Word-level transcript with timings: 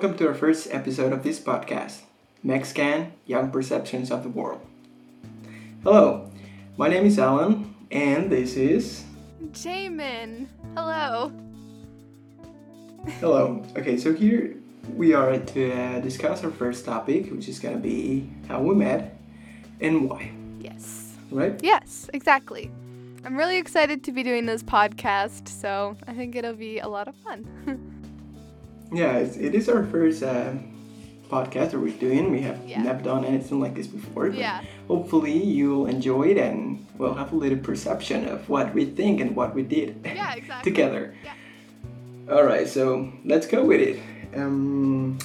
welcome 0.00 0.16
to 0.16 0.26
our 0.26 0.32
first 0.32 0.66
episode 0.70 1.12
of 1.12 1.22
this 1.22 1.38
podcast, 1.38 2.00
Mexican 2.42 3.12
Young 3.26 3.50
Perceptions 3.50 4.10
of 4.10 4.22
the 4.22 4.30
World. 4.30 4.62
Hello, 5.82 6.30
my 6.78 6.88
name 6.88 7.04
is 7.04 7.18
Alan, 7.18 7.74
and 7.90 8.32
this 8.32 8.56
is. 8.56 9.04
Jamin. 9.52 10.46
Hello. 10.74 11.30
Hello. 13.18 13.62
Okay, 13.76 13.98
so 13.98 14.14
here 14.14 14.56
we 14.96 15.12
are 15.12 15.36
to 15.36 15.70
uh, 15.70 16.00
discuss 16.00 16.42
our 16.44 16.50
first 16.50 16.86
topic, 16.86 17.30
which 17.30 17.46
is 17.46 17.58
gonna 17.58 17.76
be 17.76 18.26
how 18.48 18.62
we 18.62 18.74
met 18.74 19.18
and 19.82 20.08
why. 20.08 20.32
Yes. 20.60 21.14
Right? 21.30 21.60
Yes, 21.62 22.08
exactly. 22.14 22.70
I'm 23.22 23.36
really 23.36 23.58
excited 23.58 24.02
to 24.04 24.12
be 24.12 24.22
doing 24.22 24.46
this 24.46 24.62
podcast, 24.62 25.46
so 25.46 25.94
I 26.08 26.14
think 26.14 26.36
it'll 26.36 26.54
be 26.54 26.78
a 26.78 26.88
lot 26.88 27.06
of 27.06 27.14
fun. 27.16 27.98
yeah, 28.92 29.16
it's, 29.18 29.36
it 29.36 29.54
is 29.54 29.68
our 29.68 29.84
first 29.86 30.22
uh, 30.22 30.52
podcast 31.30 31.70
that 31.72 31.78
we're 31.80 31.90
doing. 31.98 32.30
We 32.30 32.40
have 32.42 32.58
Yeah. 32.66 32.82
never 32.82 33.02
done 33.02 33.24
anything 33.24 33.60
like 33.60 33.74
this 33.74 33.86
before. 33.86 34.30
but 34.30 34.38
yeah. 34.38 34.62
Hopefully, 34.88 35.32
you'll 35.42 35.86
enjoy 35.86 36.28
it 36.28 36.38
and 36.38 36.84
we'll 36.98 37.14
have 37.14 37.32
a 37.32 37.36
little 37.36 37.58
perception 37.58 38.26
of 38.28 38.48
what 38.48 38.74
we 38.74 38.84
think 38.84 39.20
and 39.20 39.36
what 39.36 39.54
we 39.54 39.62
did 39.62 40.00
Yeah, 40.04 40.34
exactly. 40.34 40.70
together. 40.72 41.14
Yeah. 41.24 42.34
All 42.34 42.44
right, 42.44 42.66
so 42.68 43.12
let's 43.24 43.46
go 43.46 43.64
with 43.64 43.80
it. 43.80 43.98
Um, 44.36 45.18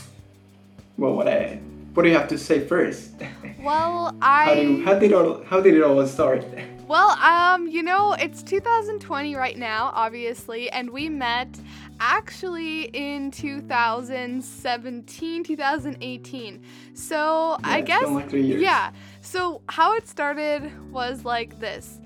well, 0.97 1.13
what 1.13 1.27
I 1.27 1.59
what 1.93 2.03
do 2.03 2.09
you 2.09 2.15
have 2.17 2.27
to 2.29 2.37
say 2.37 2.59
first? 2.65 3.11
Well, 3.65 4.15
I. 4.21 4.45
how 4.45 4.53
do 4.55 4.61
you, 4.61 4.85
how 4.85 4.93
did 4.99 5.13
all 5.13 5.43
how 5.49 5.59
did 5.59 5.73
it 5.73 5.81
all 5.83 6.05
start? 6.05 6.45
Well, 6.87 7.17
um, 7.19 7.67
you 7.67 7.81
know, 7.81 8.13
it's 8.13 8.43
2020 8.43 9.35
right 9.35 9.57
now, 9.57 9.91
obviously, 9.95 10.69
and 10.69 10.91
we 10.91 11.09
met 11.09 11.47
actually 11.99 12.83
in 12.93 13.31
2017, 13.31 15.43
2018. 15.43 16.61
So 16.93 17.57
I 17.63 17.77
Yeah, 17.77 17.79
it's 17.79 17.87
guess. 17.87 18.03
been 18.03 18.13
like 18.13 18.29
three 18.29 18.43
years. 18.43 18.61
Yeah. 18.61 18.91
So 19.21 19.61
how 19.67 19.95
it 19.95 20.07
started 20.07 20.71
was 20.91 21.25
like 21.25 21.59
this. 21.59 21.99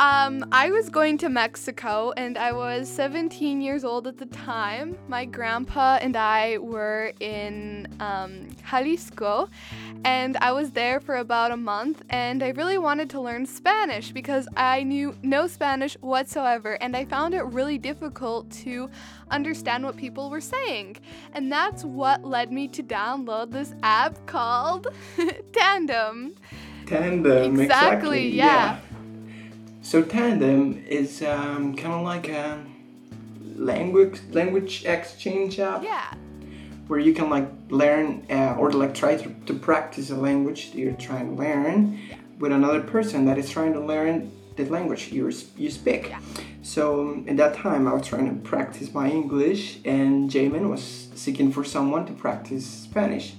Um, 0.00 0.44
I 0.52 0.70
was 0.70 0.90
going 0.90 1.18
to 1.18 1.28
Mexico 1.28 2.12
and 2.16 2.38
I 2.38 2.52
was 2.52 2.88
17 2.88 3.60
years 3.60 3.82
old 3.82 4.06
at 4.06 4.16
the 4.16 4.26
time. 4.26 4.96
My 5.08 5.24
grandpa 5.24 5.98
and 6.00 6.16
I 6.16 6.58
were 6.58 7.12
in 7.18 7.88
um, 7.98 8.46
Jalisco 8.70 9.48
and 10.04 10.36
I 10.36 10.52
was 10.52 10.70
there 10.70 11.00
for 11.00 11.16
about 11.16 11.50
a 11.50 11.56
month 11.56 12.02
and 12.10 12.44
I 12.44 12.50
really 12.50 12.78
wanted 12.78 13.10
to 13.10 13.20
learn 13.20 13.44
Spanish 13.44 14.12
because 14.12 14.46
I 14.56 14.84
knew 14.84 15.16
no 15.24 15.48
Spanish 15.48 15.94
whatsoever 15.94 16.80
and 16.80 16.96
I 16.96 17.04
found 17.04 17.34
it 17.34 17.42
really 17.42 17.76
difficult 17.76 18.48
to 18.62 18.88
understand 19.32 19.82
what 19.82 19.96
people 19.96 20.30
were 20.30 20.40
saying. 20.40 20.98
And 21.32 21.50
that's 21.50 21.82
what 21.82 22.24
led 22.24 22.52
me 22.52 22.68
to 22.68 22.84
download 22.84 23.50
this 23.50 23.74
app 23.82 24.26
called 24.26 24.86
Tandem. 25.52 26.36
Tandem. 26.86 27.58
Exactly, 27.60 28.28
yeah. 28.28 28.78
So 29.82 30.02
tandem 30.02 30.84
is 30.86 31.22
um, 31.22 31.74
kind 31.76 31.94
of 31.94 32.02
like 32.02 32.28
a 32.28 32.62
language 33.56 34.20
language 34.32 34.84
exchange 34.84 35.58
app 35.58 35.82
Yeah. 35.82 36.12
where 36.88 37.00
you 37.00 37.12
can 37.14 37.30
like 37.30 37.48
learn 37.70 38.26
uh, 38.30 38.54
or 38.58 38.70
like 38.72 38.94
try 38.94 39.16
to, 39.16 39.28
to 39.46 39.54
practice 39.54 40.10
a 40.10 40.16
language 40.16 40.72
that 40.72 40.78
you're 40.78 40.92
trying 40.92 41.34
to 41.36 41.42
learn 41.42 41.98
with 42.38 42.52
another 42.52 42.80
person 42.80 43.24
that 43.26 43.38
is 43.38 43.50
trying 43.50 43.72
to 43.72 43.80
learn 43.80 44.30
the 44.56 44.64
language 44.66 45.10
you 45.12 45.30
you 45.56 45.70
speak. 45.70 46.08
Yeah. 46.10 46.20
So 46.62 47.24
at 47.26 47.36
that 47.38 47.54
time, 47.54 47.88
I 47.88 47.94
was 47.94 48.06
trying 48.06 48.28
to 48.28 48.34
practice 48.48 48.92
my 48.92 49.08
English, 49.10 49.78
and 49.84 50.28
Jamin 50.30 50.68
was 50.68 51.08
seeking 51.14 51.50
for 51.52 51.64
someone 51.64 52.04
to 52.06 52.12
practice 52.12 52.66
Spanish. 52.66 53.34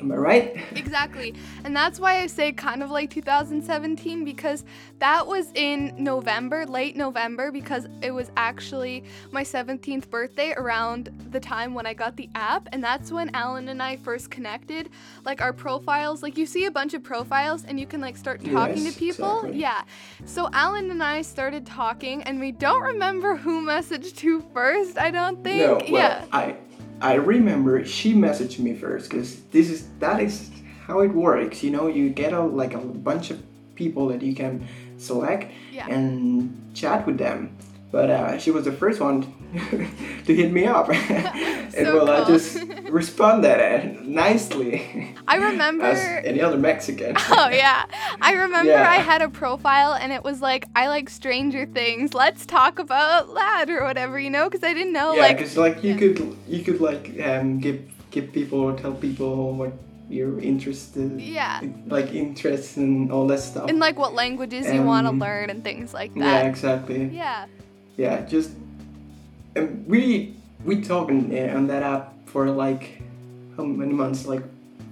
Am 0.00 0.12
I 0.12 0.16
right? 0.16 0.56
Exactly. 0.76 1.34
And 1.64 1.74
that's 1.74 1.98
why 1.98 2.20
I 2.20 2.26
say 2.26 2.52
kind 2.52 2.82
of 2.82 2.90
like 2.90 3.10
2017 3.10 4.24
because 4.24 4.64
that 4.98 5.26
was 5.26 5.50
in 5.54 5.94
November, 5.98 6.66
late 6.66 6.96
November, 6.96 7.50
because 7.50 7.86
it 8.02 8.10
was 8.10 8.30
actually 8.36 9.04
my 9.30 9.42
17th 9.42 10.10
birthday 10.10 10.52
around 10.56 11.10
the 11.30 11.40
time 11.40 11.72
when 11.74 11.86
I 11.86 11.94
got 11.94 12.16
the 12.16 12.28
app. 12.34 12.68
And 12.72 12.84
that's 12.84 13.10
when 13.10 13.30
Alan 13.34 13.68
and 13.68 13.82
I 13.82 13.96
first 13.96 14.30
connected. 14.30 14.90
Like 15.24 15.40
our 15.40 15.52
profiles, 15.52 16.22
like 16.22 16.36
you 16.36 16.44
see 16.46 16.66
a 16.66 16.70
bunch 16.70 16.92
of 16.94 17.02
profiles 17.02 17.64
and 17.64 17.80
you 17.80 17.86
can 17.86 18.00
like 18.02 18.16
start 18.16 18.44
talking 18.44 18.84
Yes, 18.84 18.92
to 18.94 18.98
people. 18.98 19.38
exactly. 19.38 19.60
Yeah. 19.60 19.82
So 20.26 20.50
Alan 20.52 20.90
and 20.90 21.02
I 21.02 21.22
started 21.22 21.64
talking 21.64 22.22
and 22.24 22.38
we 22.38 22.52
don't 22.52 22.82
remember 22.82 23.36
who 23.36 23.64
messaged 23.66 24.20
who 24.20 24.42
first, 24.52 24.98
I 24.98 25.10
don't 25.10 25.42
think. 25.42 25.60
No. 25.60 25.74
Well, 25.76 25.88
yeah. 25.90 26.24
I 26.32 26.56
I 27.00 27.14
remember 27.14 27.84
she 27.84 28.14
messaged 28.14 28.58
me 28.58 28.74
first 28.74 29.10
because 29.10 29.40
this 29.52 29.68
is 29.70 29.88
that 29.98 30.20
is 30.20 30.50
how 30.86 31.00
it 31.00 31.08
works. 31.12 31.62
You 31.62 31.70
know, 31.70 31.88
you 31.88 32.10
get 32.10 32.32
a 32.32 32.40
like 32.40 32.74
a 32.74 32.78
bunch 32.78 33.30
of 33.30 33.42
people 33.74 34.08
that 34.08 34.22
you 34.22 34.34
can 34.34 34.66
select 34.96 35.52
Yeah. 35.72 35.86
and 35.88 36.74
chat 36.74 37.06
with 37.06 37.18
them. 37.18 37.56
But 37.92 38.10
uh, 38.10 38.38
she 38.38 38.50
was 38.50 38.64
the 38.64 38.72
first 38.72 39.00
one 39.00 39.22
to 40.26 40.34
hit 40.34 40.52
me 40.52 40.64
up, 40.66 40.88
and 40.90 41.72
So 41.72 42.04
well, 42.04 42.10
I 42.10 42.26
just 42.26 42.58
responded 42.90 43.58
uh, 43.60 44.00
nicely 44.02 45.14
I 45.28 45.36
remember 45.36 45.84
as 45.84 46.24
any 46.24 46.40
other 46.40 46.58
Mexican. 46.58 47.16
Oh 47.30 47.48
yeah. 47.50 47.84
I 48.20 48.32
remember 48.32 48.72
Yeah. 48.72 48.88
I 48.88 48.96
had 48.96 49.22
a 49.22 49.28
profile 49.28 49.92
and 49.94 50.12
it 50.12 50.22
was 50.24 50.40
like 50.40 50.64
I 50.74 50.88
like 50.88 51.08
Stranger 51.10 51.66
Things. 51.66 52.14
Let's 52.14 52.46
talk 52.46 52.78
about 52.78 53.34
that 53.34 53.66
or 53.68 53.84
whatever, 53.84 54.18
you 54.18 54.30
know, 54.30 54.44
because 54.48 54.64
I 54.64 54.72
didn't 54.74 54.92
know 54.92 55.14
yeah, 55.14 55.22
like 55.22 55.36
because 55.38 55.56
like 55.56 55.82
you 55.84 55.92
yeah. 55.92 55.98
could 55.98 56.36
you 56.48 56.60
could 56.64 56.80
like 56.80 57.04
um 57.22 57.58
give 57.60 57.80
give 58.10 58.32
people 58.32 58.74
tell 58.76 58.94
people 58.94 59.52
what 59.54 59.72
you're 60.08 60.38
interested 60.40 61.20
yeah, 61.20 61.60
like 61.88 62.14
interest 62.14 62.76
and 62.76 63.10
all 63.10 63.26
that 63.26 63.40
stuff. 63.40 63.68
and 63.68 63.80
like 63.80 63.98
what 63.98 64.14
languages 64.14 64.64
you 64.72 64.80
want 64.82 65.04
to 65.04 65.10
Um, 65.10 65.18
learn 65.18 65.50
and 65.50 65.64
things 65.64 65.92
like 65.92 66.14
that 66.14 66.44
yeah, 66.44 66.48
exactly. 66.48 67.06
Yeah. 67.12 67.46
Yeah, 67.96 68.20
just 68.26 68.50
um, 68.50 68.65
we 69.86 70.34
we 70.64 70.80
talked 70.82 71.10
on, 71.10 71.32
uh, 71.36 71.54
on 71.56 71.66
that 71.68 71.82
app 71.82 72.14
for 72.26 72.48
like 72.50 73.02
how 73.56 73.64
many 73.64 73.92
months? 73.92 74.26
Like 74.26 74.42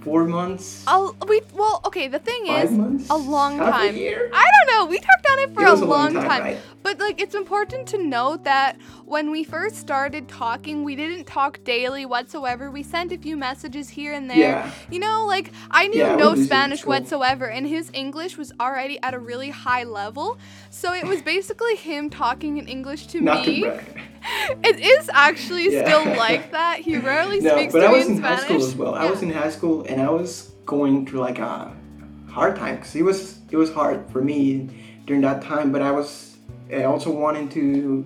four 0.01 0.25
months, 0.25 0.83
I'll 0.87 1.15
we 1.27 1.41
well 1.53 1.81
okay. 1.85 2.07
The 2.07 2.19
thing 2.19 2.45
five 2.47 2.65
is, 2.65 2.71
months, 2.71 3.09
a 3.09 3.15
long 3.17 3.57
Half 3.57 3.73
time. 3.73 3.95
A 3.95 3.97
year? 3.97 4.29
I 4.33 4.45
don't 4.53 4.67
know. 4.73 4.85
We 4.85 4.99
talked 4.99 5.25
on 5.31 5.39
it 5.39 5.53
for 5.53 5.63
It 5.63 5.69
a, 5.81 5.85
long, 5.85 6.13
time. 6.13 6.41
right? 6.41 6.57
But 6.85 6.99
like 6.99 7.19
it's 7.19 7.33
important 7.33 7.87
to 7.87 7.97
note 7.97 8.43
that 8.43 8.77
when 9.05 9.31
we 9.31 9.43
first 9.43 9.77
started 9.77 10.27
talking, 10.27 10.83
we 10.83 10.95
didn't 10.95 11.25
talk 11.25 11.63
daily 11.63 12.05
whatsoever. 12.05 12.69
We 12.69 12.83
sent 12.83 13.11
a 13.11 13.17
few 13.17 13.35
messages 13.35 13.89
here 13.89 14.13
and 14.13 14.29
there. 14.29 14.37
Yeah. 14.37 14.71
You 14.91 14.99
know, 14.99 15.25
like 15.25 15.49
I 15.71 15.87
knew 15.87 15.99
Yeah, 15.99 16.15
no 16.15 16.35
Spanish 16.35 16.85
whatsoever 16.85 17.49
and 17.49 17.65
his 17.67 17.89
English 17.91 18.37
was 18.37 18.53
already 18.59 18.99
at 19.01 19.15
a 19.15 19.19
really 19.19 19.49
high 19.49 19.83
level. 19.83 20.37
So 20.69 20.93
it 20.93 21.07
was 21.07 21.23
basically 21.23 21.75
him 21.75 22.11
talking 22.11 22.57
in 22.59 22.67
English 22.67 23.07
to 23.07 23.19
Not 23.19 23.47
me. 23.47 23.61
to. 23.61 23.79
It 24.63 24.79
is 24.79 25.09
actually 25.11 25.73
Yeah. 25.73 25.85
still 25.85 26.05
like 26.15 26.51
that. 26.51 26.81
He 26.81 26.99
rarely 26.99 27.39
No, 27.41 27.57
speaks 27.57 27.73
but 27.73 27.79
to 27.79 27.87
I 27.87 27.91
me 27.93 27.97
was 27.97 28.07
in 28.09 28.17
in 28.17 28.21
high 28.21 28.35
school 28.45 28.63
as 28.63 28.75
well. 28.75 28.93
I 28.93 29.09
was 29.09 29.23
in 29.23 29.31
high 29.31 29.49
school 29.49 29.83
and 29.89 29.99
I 29.99 30.11
was 30.11 30.51
going 30.67 31.07
through 31.07 31.21
like 31.21 31.39
a 31.39 31.71
hard 32.29 32.55
time 32.57 32.75
because 32.75 32.95
it 32.95 33.01
was 33.03 33.39
it 33.49 33.57
was 33.57 33.73
hard 33.73 34.07
for 34.11 34.21
me 34.21 34.69
during 35.07 35.23
that 35.23 35.41
time. 35.41 35.71
But 35.71 35.81
I 35.81 35.89
was 35.89 36.34
I 36.71 36.83
also 36.83 37.11
wanting 37.11 37.49
to 37.49 38.05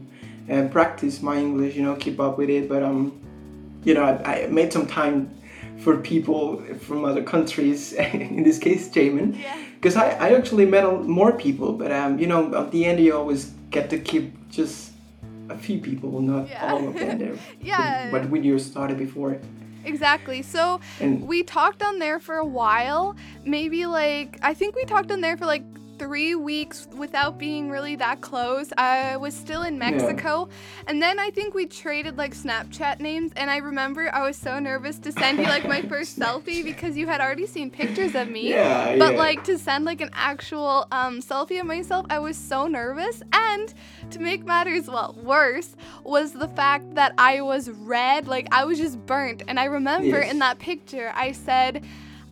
uh, 0.51 0.67
practice 0.69 1.21
my 1.21 1.37
English, 1.37 1.75
you 1.75 1.83
know, 1.83 1.95
keep 1.95 2.19
up 2.19 2.37
with 2.37 2.49
it. 2.49 2.67
But 2.69 2.83
um, 2.83 3.19
you 3.83 3.93
know, 3.93 4.03
I, 4.03 4.43
I 4.43 4.47
made 4.47 4.73
some 4.73 4.87
time 4.87 5.29
for 5.79 5.97
people 5.97 6.61
from 6.79 7.05
other 7.05 7.23
countries. 7.23 7.93
in 7.93 8.43
this 8.43 8.59
case, 8.59 8.89
Jamin. 8.89 9.41
Yeah. 9.41 9.57
Because 9.75 9.95
I, 9.95 10.09
I 10.11 10.33
actually 10.35 10.65
met 10.65 10.83
a- 10.83 10.91
more 10.91 11.31
people, 11.31 11.73
but 11.73 11.91
um, 11.91 12.19
you 12.19 12.27
know, 12.27 12.53
at 12.55 12.71
the 12.71 12.85
end 12.85 12.99
you 12.99 13.15
always 13.15 13.51
get 13.71 13.89
to 13.91 13.99
keep 13.99 14.49
just 14.49 14.91
a 15.49 15.57
few 15.57 15.79
people, 15.79 16.21
not 16.21 16.49
Yeah. 16.49 16.71
all 16.73 16.87
of 16.87 16.93
them. 16.95 17.39
Yeah. 17.61 18.11
But 18.11 18.29
when 18.29 18.43
you 18.43 18.59
started 18.59 18.97
before, 18.97 19.39
Exactly. 19.85 20.41
So 20.41 20.81
and 20.99 21.25
we 21.25 21.41
talked 21.41 21.81
on 21.81 21.99
there 21.99 22.19
for 22.19 22.35
a 22.35 22.45
while. 22.45 23.15
Maybe 23.45 23.85
like 23.85 24.37
I 24.41 24.53
think 24.53 24.75
we 24.75 24.83
talked 24.83 25.09
on 25.09 25.21
there 25.21 25.37
for 25.37 25.45
like 25.45 25.63
three 25.99 26.33
weeks 26.33 26.87
without 26.95 27.37
being 27.37 27.69
really 27.69 27.95
that 27.97 28.21
close. 28.21 28.71
I 28.77 29.17
was 29.17 29.33
still 29.35 29.63
in 29.63 29.77
Mexico, 29.77 30.49
and 30.87 31.01
then 31.01 31.19
I 31.19 31.29
think 31.29 31.53
we 31.53 31.65
traded 31.65 32.17
like 32.17 32.33
Snapchat 32.33 32.99
names. 32.99 33.31
And 33.35 33.51
I 33.51 33.57
remember 33.57 34.09
I 34.13 34.23
was 34.25 34.37
so 34.37 34.57
nervous 34.59 34.97
to 34.99 35.11
send 35.11 35.37
you 35.37 35.43
like 35.45 35.67
my 35.67 35.81
first 35.83 36.17
selfie 36.21 36.63
because 36.63 36.97
you 36.97 37.05
had 37.07 37.21
already 37.21 37.45
seen 37.45 37.69
pictures 37.69 38.15
of 38.15 38.29
me. 38.29 38.49
yeah, 38.49 38.97
But 38.97 39.13
yeah. 39.13 39.19
like 39.19 39.43
to 39.43 39.57
send 39.59 39.85
like 39.85 40.01
an 40.01 40.09
actual 40.13 40.87
um, 40.91 41.19
selfie 41.21 41.59
of 41.59 41.65
myself, 41.67 42.05
I 42.09 42.19
was 42.19 42.37
so 42.37 42.67
nervous. 42.67 43.21
And 43.33 43.73
to 44.11 44.19
make 44.19 44.45
matters 44.45 44.87
well 44.87 45.15
worse 45.21 45.75
was 46.03 46.31
the 46.31 46.47
fact 46.47 46.95
that 46.95 47.13
I 47.17 47.41
was 47.41 47.69
red, 47.69 48.27
like 48.27 48.47
I 48.51 48.63
was 48.65 48.77
just 48.79 49.05
burnt. 49.05 49.43
And 49.47 49.59
I 49.59 49.65
remember 49.65 50.19
Yes. 50.19 50.31
in 50.31 50.39
that 50.39 50.59
picture, 50.59 51.11
I 51.13 51.33
said 51.33 51.83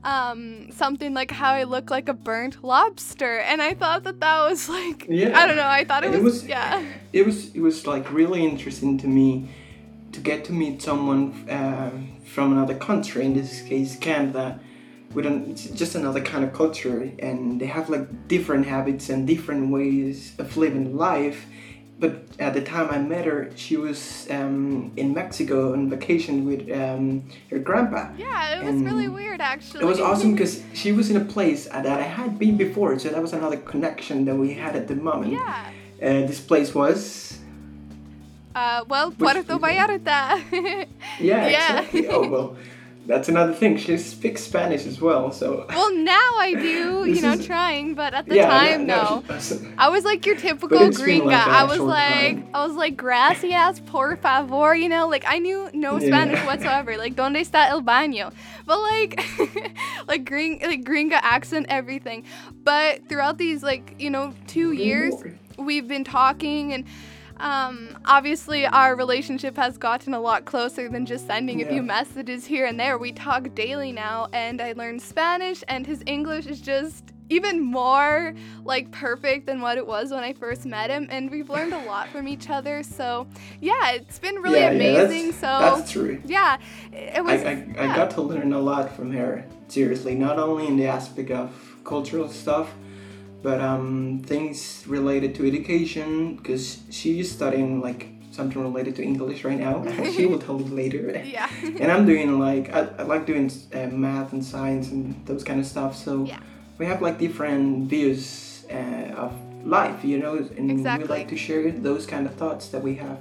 um, 0.04 0.72
something 0.72 1.14
like 1.14 1.32
how 1.32 1.52
I 1.52 1.64
look 1.64 1.90
like 1.90 2.08
a 2.10 2.14
burnt 2.14 2.64
lobster, 2.64 3.40
and 3.40 3.62
I 3.62 3.74
thought 3.74 4.04
that 4.04 4.20
that 4.20 4.50
was 4.50 4.70
like 4.70 5.06
Yeah. 5.10 5.38
I 5.38 5.48
don't 5.48 5.58
know. 5.58 5.68
I 5.68 5.84
thought 5.84 6.04
it 6.04 6.10
was, 6.10 6.20
it 6.20 6.24
was 6.24 6.48
yeah 6.48 6.86
it 7.14 7.26
was 7.26 7.54
it 7.56 7.62
was 7.62 7.86
like 7.88 8.12
really 8.12 8.46
interesting 8.46 8.98
to 9.00 9.08
me 9.08 9.50
to 10.12 10.20
get 10.20 10.46
to 10.46 10.54
meet 10.54 10.82
someone 10.82 11.48
uh, 11.50 11.92
from 12.26 12.52
another 12.52 12.76
country, 12.76 13.26
in 13.26 13.34
this 13.34 13.62
case 13.62 13.98
Canada, 13.98 14.60
with 15.14 15.26
an, 15.26 15.52
it's 15.52 15.66
just 15.70 15.96
another 15.96 16.22
kind 16.22 16.44
of 16.44 16.54
culture, 16.54 17.12
and 17.20 17.60
they 17.60 17.66
have 17.66 17.90
like 17.90 18.28
different 18.28 18.66
habits 18.66 19.10
and 19.10 19.28
different 19.28 19.72
ways 19.72 20.34
of 20.40 20.56
living 20.58 20.96
life. 20.98 21.46
But 22.00 22.12
at 22.38 22.54
the 22.54 22.62
time 22.62 22.88
I 22.92 23.00
met 23.00 23.26
her, 23.26 23.50
she 23.56 23.76
was 23.76 24.28
um, 24.30 24.92
in 24.96 25.14
Mexico 25.16 25.74
on 25.74 25.90
vacation 25.90 26.46
with 26.46 26.70
um, 26.72 27.24
her 27.50 27.58
grandpa. 27.58 28.10
Yeah, 28.18 28.60
it 28.60 28.64
was 28.64 28.76
And 28.76 28.86
really 28.86 29.08
weird 29.08 29.42
actually. 29.42 29.82
It 29.84 29.88
was 29.88 30.00
awesome 30.00 30.34
because 30.34 30.62
she 30.76 30.92
was 30.92 31.10
in 31.10 31.18
a 31.18 31.26
place 31.26 31.66
that 31.66 31.88
I 31.88 32.04
had 32.04 32.38
been 32.38 32.56
before, 32.56 33.00
so 33.00 33.10
that 33.10 33.22
was 33.22 33.34
another 33.34 33.58
connection 33.58 34.26
that 34.26 34.36
we 34.36 34.54
had 34.54 34.76
at 34.76 34.88
the 34.88 34.96
moment. 34.96 35.32
yeah. 35.34 35.72
Uh, 36.00 36.28
this 36.30 36.40
place 36.40 36.76
was 36.76 37.40
Uh, 38.56 38.84
well, 38.88 39.12
Puerto 39.12 39.42
Vallarta. 39.44 40.38
yeah, 40.52 40.86
Yeah. 41.20 41.48
exactly. 41.82 42.08
oh 42.10 42.28
well, 42.30 42.56
that's 43.07 43.30
another 43.30 43.54
thing. 43.54 43.77
She 43.77 43.98
speaks 43.98 44.44
Spanish 44.44 44.86
as 44.86 45.00
well, 45.00 45.31
so 45.31 45.65
well, 45.69 45.95
now 45.95 46.30
I 46.38 46.54
do, 46.54 47.06
you 47.09 47.21
know, 47.21 47.33
is- 47.33 47.45
trying, 47.45 47.95
but 47.95 48.13
at 48.13 48.27
the 48.27 48.36
yeah, 48.36 48.48
time, 48.50 48.88
yeah, 48.88 49.24
no. 49.27 49.39
she. 49.39 49.56
I 49.77 49.89
was 49.89 50.04
like 50.04 50.25
your 50.25 50.36
typical 50.36 50.77
gringa. 50.77 51.25
like 51.25 51.48
I 51.48 51.63
was 51.63 51.80
like, 51.80 52.36
time. 52.36 52.50
I 52.54 52.65
was 52.68 52.75
like, 52.75 52.98
gracias, 52.98 53.80
por 53.80 54.18
favor, 54.18 54.75
you 54.75 54.89
know, 54.89 55.07
like 55.07 55.24
I 55.25 55.39
knew 55.39 55.69
no 55.74 55.98
Yeah. 56.00 56.07
Spanish 56.07 56.39
whatsoever. 56.45 56.98
Like, 56.98 57.15
donde 57.15 57.38
está 57.38 57.68
el 57.69 57.81
baño? 57.81 58.33
But 58.65 58.80
like, 58.81 59.24
like 60.07 60.25
gring, 60.25 60.59
like 60.62 60.83
gringa 60.83 61.19
accent, 61.24 61.68
everything. 61.69 62.25
But 62.63 63.07
throughout 63.07 63.38
these 63.38 63.63
like, 63.63 63.95
you 64.00 64.09
know, 64.09 64.33
two 64.48 64.74
years, 64.74 65.13
we've 65.57 65.88
been 65.88 66.04
talking 66.04 66.74
and. 66.74 66.86
Um, 67.39 67.98
obviously, 68.06 68.66
our 68.66 68.95
relationship 68.95 69.56
has 69.57 69.78
gotten 69.78 70.13
a 70.13 70.19
lot 70.19 70.45
closer 70.45 70.89
than 70.89 71.06
just 71.06 71.28
sending 71.28 71.62
a 71.62 71.66
few 71.66 71.84
messages 71.84 72.45
here 72.45 72.66
and 72.66 72.80
there. 72.80 72.98
We 72.98 73.12
talk 73.12 73.54
daily 73.56 73.92
now, 73.92 74.28
and 74.34 74.62
I 74.62 74.74
learned 74.74 75.01
Spanish, 75.01 75.63
and 75.68 75.86
his 75.86 76.04
English 76.06 76.48
is 76.48 76.62
just 76.62 77.13
even 77.30 77.60
more 77.60 78.34
like 78.63 78.89
perfect 78.92 79.48
than 79.48 79.60
what 79.60 79.78
it 79.78 79.86
was 79.86 80.12
when 80.12 80.24
I 80.24 80.31
first 80.31 80.66
met 80.66 80.89
him. 80.89 81.07
And 81.12 81.30
we've 81.30 81.50
learned 81.50 81.74
a 81.74 81.84
lot 81.84 82.07
from 82.07 82.25
each 82.25 82.50
other. 82.50 82.84
So, 82.84 83.28
yeah, 83.60 83.92
it's 83.92 84.18
been 84.18 84.36
really 84.36 84.60
Yeah, 84.60 84.72
yeah, 84.72 84.92
that's- 84.94 85.10
amazing. 85.12 85.31
so, 85.33 85.42
That's 85.42 85.92
true. 85.92 86.22
yeah, 86.25 86.57
it 86.94 87.24
was. 87.24 87.44
I, 87.44 87.51
I 87.51 87.54
yeah. 87.86 87.95
got 87.95 88.12
to 88.12 88.22
learn 88.22 88.54
a 88.54 88.60
lot 88.60 88.95
from 88.95 89.12
her, 89.12 89.44
seriously, 89.68 90.16
not 90.16 90.40
only 90.40 90.68
in 90.68 90.78
the 90.78 90.86
aspect 90.88 91.30
of 91.31 91.51
cultural 91.83 92.30
stuff, 92.30 92.74
but 93.44 93.62
um, 93.62 94.22
things 94.25 94.84
related 94.88 95.36
to 95.36 95.48
education, 95.48 96.36
because 96.36 96.80
she's 96.89 97.31
studying 97.31 97.81
like 97.81 98.07
something 98.31 98.62
related 98.62 98.95
to 98.95 99.04
English 99.04 99.44
right 99.44 99.60
now. 99.60 99.84
she 100.16 100.25
will 100.25 100.39
tell 100.39 100.60
you 100.60 100.66
later. 100.75 101.22
yeah. 101.25 101.50
and 101.63 101.92
I'm 101.92 102.06
doing 102.06 102.39
like, 102.39 102.74
I, 102.74 102.81
I 103.00 103.04
like 103.04 103.25
doing 103.25 103.51
uh, 103.74 103.88
math 103.88 104.34
and 104.34 104.44
science 104.44 104.89
and 104.92 105.16
those 105.25 105.44
kind 105.44 105.60
of 105.60 105.66
stuff, 105.66 105.95
so 105.95 106.24
Yeah. 106.25 106.39
we 106.78 106.86
have 106.86 107.01
like 107.01 107.18
different 107.19 107.89
views 107.89 108.66
uh, 108.72 109.13
of 109.25 109.31
life, 109.66 110.04
you 110.06 110.19
know, 110.19 110.36
and 110.57 110.69
Exactly. 110.72 111.04
we 111.07 111.10
like 111.10 111.28
to 111.30 111.38
share 111.38 111.72
those 111.72 112.06
kind 112.06 112.25
of 112.28 112.33
thoughts 112.36 112.68
that 112.69 112.81
we 112.83 112.95
have. 112.95 113.19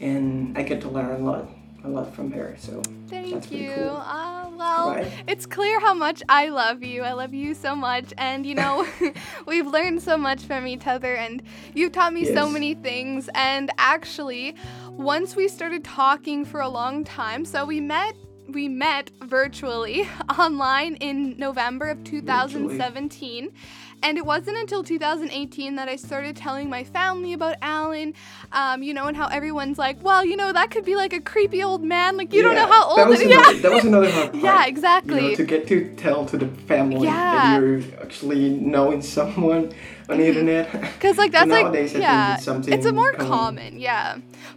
And 0.00 0.56
I 0.58 0.62
get 0.62 0.80
to 0.82 0.88
learn 0.88 1.20
a 1.20 1.24
lot, 1.24 1.46
a 1.84 1.88
lot 1.88 2.14
from 2.14 2.30
her, 2.32 2.56
so 2.58 2.82
Thank 3.08 3.32
That's 3.34 3.46
pretty 3.48 3.64
you. 3.64 3.74
cool. 3.74 3.96
Ah, 4.00 4.39
well, 4.60 4.90
Right. 4.94 5.10
it's 5.26 5.46
clear 5.46 5.80
how 5.80 5.94
much 5.94 6.22
I 6.28 6.48
love 6.50 6.82
you. 6.82 7.02
I 7.02 7.12
love 7.12 7.32
you 7.34 7.54
so 7.54 7.74
much. 7.74 8.12
And, 8.18 8.44
you 8.46 8.54
know, 8.54 8.86
we've 9.46 9.66
learned 9.66 10.02
so 10.02 10.16
much 10.16 10.42
from 10.42 10.66
each 10.66 10.86
other, 10.86 11.14
and 11.16 11.42
you've 11.74 11.92
taught 11.92 12.12
me 12.12 12.24
so 12.26 12.48
many 12.48 12.74
things. 12.74 13.28
And 13.34 13.70
actually, 13.78 14.54
once 14.90 15.34
we 15.34 15.48
started 15.48 15.82
talking 15.82 16.44
for 16.44 16.60
a 16.60 16.68
long 16.68 17.04
time, 17.04 17.44
so 17.44 17.64
we 17.64 17.80
met. 17.80 18.14
We 18.48 18.66
met 18.66 19.12
virtually 19.22 20.08
online 20.38 20.96
in 20.96 21.36
November 21.38 21.86
of 21.88 22.02
2017. 22.02 23.52
And 24.02 24.16
it 24.16 24.24
wasn't 24.24 24.56
until 24.56 24.82
2018 24.82 25.76
that 25.76 25.88
I 25.88 25.96
started 25.96 26.34
telling 26.34 26.70
my 26.70 26.84
family 26.84 27.34
about 27.34 27.56
Alan, 27.60 28.14
um, 28.52 28.82
you 28.82 28.94
know, 28.94 29.06
and 29.06 29.16
how 29.16 29.26
everyone's 29.28 29.76
like, 29.78 30.02
well, 30.02 30.24
you 30.24 30.36
know, 30.36 30.52
that 30.52 30.70
could 30.70 30.84
be 30.86 30.96
like 30.96 31.12
a 31.12 31.20
creepy 31.20 31.62
old 31.62 31.82
man. 31.84 32.16
Like, 32.16 32.32
you 32.32 32.42
don't 32.42 32.54
know 32.54 32.66
how 32.66 32.88
old 32.88 32.98
that 32.98 33.08
was 33.08 33.20
it 33.20 33.26
another, 33.30 33.52
is. 33.52 33.62
That 33.62 33.72
was 33.72 33.84
another 33.84 34.10
hard 34.10 34.32
part. 34.32 34.42
Yeah, 34.42 34.62
You 34.64 34.68
exactly. 34.68 35.20
know, 35.30 35.34
to 35.34 35.44
get 35.44 35.66
to 35.68 35.94
tell 35.96 36.24
to 36.26 36.38
the 36.38 36.46
family 36.66 37.06
Yeah. 37.08 37.58
that 37.58 37.60
you're 37.60 37.82
actually 38.02 38.48
knowing 38.50 39.02
someone 39.02 39.72
on 40.08 40.16
the 40.18 40.26
internet. 40.26 40.72
Because 40.72 41.18
like 41.18 41.32
that's 41.32 41.46
nowadays, 41.48 41.92
like 41.92 42.02
yeah, 42.02 42.34
it's 42.36 42.44
something 42.44 42.72
it's 42.72 42.86
a 42.86 42.92
more 42.92 43.12
common. 43.12 43.28
common, 43.30 43.80
yeah. 43.80 44.16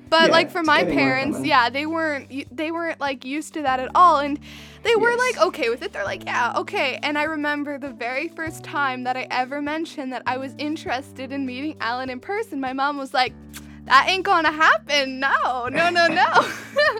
But 0.10 0.28
Yeah, 0.28 0.31
like 0.31 0.51
for 0.51 0.63
my 0.63 0.84
parents, 0.84 1.39
yeah, 1.44 1.69
they 1.69 1.86
weren't 1.86 2.30
they 2.56 2.72
weren't 2.72 3.00
like 3.00 3.25
used 3.25 3.54
to 3.56 3.62
that 3.63 3.80
at 3.80 3.89
all, 3.94 4.19
and 4.19 4.39
they 4.84 4.96
were 4.96 5.10
Yes. 5.12 5.20
like 5.38 5.48
okay 5.48 5.70
with 5.70 5.82
it. 5.82 5.94
They're 5.94 6.04
like 6.06 6.26
yeah, 6.26 6.54
okay. 6.58 7.00
And 7.04 7.18
I 7.18 7.24
remember 7.24 7.78
the 7.78 7.90
very 7.92 8.28
first 8.28 8.64
time 8.64 9.04
that 9.06 9.16
I 9.18 9.28
ever 9.32 9.62
mentioned 9.62 10.12
that 10.14 10.24
I 10.26 10.38
was 10.38 10.54
interested 10.58 11.32
in 11.32 11.46
meeting 11.46 11.76
Alan 11.82 12.10
in 12.10 12.20
person. 12.20 12.60
My 12.60 12.74
mom 12.74 12.98
was 12.98 13.14
like. 13.14 13.34
That 13.86 14.08
ain't 14.08 14.24
gonna 14.24 14.50
happen. 14.50 15.20
No, 15.20 15.68
no, 15.68 15.90
no, 15.90 16.08
no. 16.08 16.48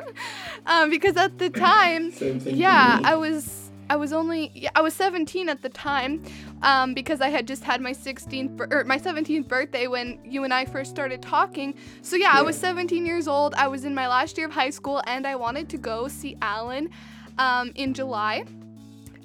um, 0.66 0.90
because 0.90 1.16
at 1.16 1.38
the 1.40 1.50
time, 1.70 2.12
yeah. 2.46 3.00
I 3.06 3.16
was 3.16 3.72
I 3.90 3.96
was 3.96 4.12
only 4.12 4.52
yeah, 4.54 4.70
I 4.76 4.82
was 4.82 4.94
17 4.94 5.48
at 5.48 5.62
the 5.62 5.70
time, 5.70 6.22
um, 6.62 6.94
because 6.94 7.22
I 7.22 7.30
had 7.30 7.48
just 7.48 7.64
had 7.64 7.80
my 7.80 7.94
16th 7.94 8.60
or 8.74 8.84
my 8.84 8.98
17th 8.98 9.48
birthday 9.48 9.88
when 9.88 10.20
you 10.26 10.44
and 10.44 10.54
I 10.54 10.66
first 10.66 10.90
started 10.92 11.22
talking. 11.22 11.74
So 12.02 12.18
yeah, 12.18 12.32
I 12.34 12.42
was 12.42 12.58
17 12.58 13.06
years 13.06 13.30
old. 13.30 13.54
I 13.54 13.68
was 13.68 13.86
in 13.86 13.96
my 13.96 14.10
last 14.10 14.38
year 14.38 14.48
of 14.48 14.54
high 14.54 14.70
school, 14.72 15.02
and 15.08 15.26
I 15.26 15.38
wanted 15.38 15.70
to 15.70 15.78
go 15.78 16.10
see 16.10 16.36
Alan, 16.42 16.90
um, 17.38 17.72
in 17.76 17.94
July. 17.94 18.46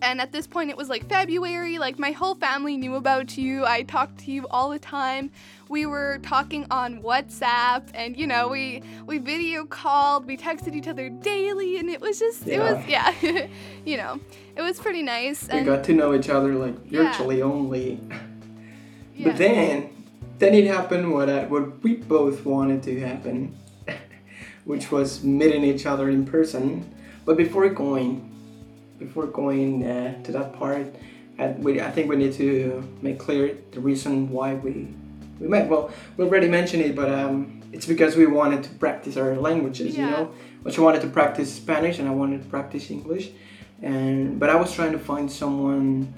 And 0.00 0.20
at 0.20 0.30
this 0.30 0.46
point, 0.46 0.70
it 0.70 0.76
was 0.76 0.88
like 0.88 1.08
February. 1.08 1.78
Like 1.78 1.98
my 1.98 2.12
whole 2.12 2.36
family 2.36 2.76
knew 2.76 2.94
about 2.94 3.36
you. 3.36 3.66
I 3.66 3.82
talked 3.82 4.18
to 4.20 4.30
you 4.30 4.46
all 4.48 4.70
the 4.70 4.78
time. 4.78 5.30
We 5.68 5.86
were 5.86 6.18
talking 6.22 6.66
on 6.70 7.02
WhatsApp, 7.02 7.82
and 7.94 8.16
you 8.16 8.26
know, 8.28 8.46
we 8.48 8.82
we 9.06 9.18
video 9.18 9.64
called. 9.66 10.24
We 10.24 10.36
texted 10.36 10.76
each 10.76 10.86
other 10.86 11.08
daily, 11.08 11.78
and 11.78 11.90
it 11.90 12.00
was 12.00 12.16
just 12.20 12.46
it 12.46 12.60
was 12.60 12.78
yeah, 12.86 13.12
you 13.84 13.96
know, 13.96 14.20
it 14.54 14.62
was 14.62 14.78
pretty 14.78 15.02
nice. 15.02 15.48
we 15.48 15.58
And 15.58 15.66
got 15.66 15.82
to 15.84 15.92
know 15.92 16.14
each 16.14 16.28
other 16.28 16.54
like 16.54 16.76
Yeah. 16.88 17.02
virtually 17.10 17.42
only. 17.42 18.00
yeah. 19.16 19.24
But 19.30 19.36
then, 19.38 19.90
then 20.38 20.54
it 20.54 20.66
happened 20.68 21.12
what 21.12 21.28
I, 21.28 21.44
what 21.46 21.82
we 21.82 21.96
both 21.96 22.46
wanted 22.46 22.84
to 22.84 23.00
happen, 23.00 23.56
which 24.64 24.92
was 24.92 25.24
meeting 25.24 25.64
each 25.64 25.86
other 25.86 26.08
in 26.08 26.24
person. 26.24 26.88
But 27.28 27.36
before 27.36 27.68
going, 27.68 28.24
before 28.98 29.26
going 29.26 29.84
uh, 29.84 30.22
to 30.22 30.32
that 30.32 30.54
part, 30.54 30.86
I, 31.38 31.48
we, 31.48 31.78
I 31.78 31.90
think 31.90 32.08
we 32.08 32.16
need 32.16 32.32
to 32.36 32.82
make 33.02 33.18
clear 33.18 33.54
the 33.70 33.80
reason 33.80 34.30
why 34.30 34.54
we 34.54 34.88
we 35.38 35.46
met. 35.46 35.68
Well, 35.68 35.90
we 36.16 36.24
already 36.24 36.48
mentioned 36.48 36.84
it, 36.84 36.96
but 36.96 37.10
um, 37.12 37.60
it's 37.70 37.84
because 37.84 38.16
we 38.16 38.24
wanted 38.24 38.64
to 38.64 38.70
practice 38.70 39.18
our 39.18 39.36
languages. 39.36 39.94
You 39.94 40.06
know, 40.06 40.30
but 40.62 40.72
she 40.72 40.80
wanted 40.80 41.02
to 41.02 41.08
practice 41.08 41.54
Spanish, 41.54 41.98
and 41.98 42.08
I 42.08 42.12
wanted 42.12 42.44
to 42.44 42.48
practice 42.48 42.90
English. 42.90 43.28
And 43.82 44.40
but 44.40 44.48
I 44.48 44.56
was 44.56 44.72
trying 44.72 44.92
to 44.92 44.98
find 44.98 45.30
someone 45.30 46.10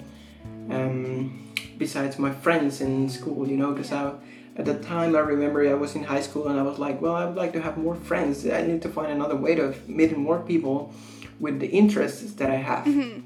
um, 0.69 1.51
besides 1.77 2.19
my 2.19 2.31
friends 2.31 2.79
in 2.79 3.09
school, 3.09 3.49
you 3.49 3.57
know, 3.57 3.73
because 3.73 3.91
I 3.91 4.13
at 4.57 4.65
the 4.65 4.75
time 4.79 5.15
I 5.15 5.19
remember 5.19 5.67
I 5.67 5.73
was 5.73 5.95
in 5.95 6.03
high 6.03 6.21
school 6.21 6.47
and 6.47 6.59
I 6.59 6.63
was 6.63 6.77
like, 6.79 7.01
well, 7.01 7.15
I'd 7.15 7.35
like 7.35 7.53
to 7.53 7.61
have 7.61 7.77
more 7.77 7.95
friends. 7.95 8.45
I 8.47 8.61
need 8.63 8.81
to 8.81 8.89
find 8.89 9.11
another 9.11 9.35
way 9.35 9.55
to 9.55 9.73
meeting 9.87 10.19
more 10.19 10.39
people 10.39 10.93
with 11.39 11.59
the 11.59 11.67
interests 11.67 12.33
that 12.33 12.49
I 12.51 12.55
have. 12.55 12.85
Mhm. 12.85 13.23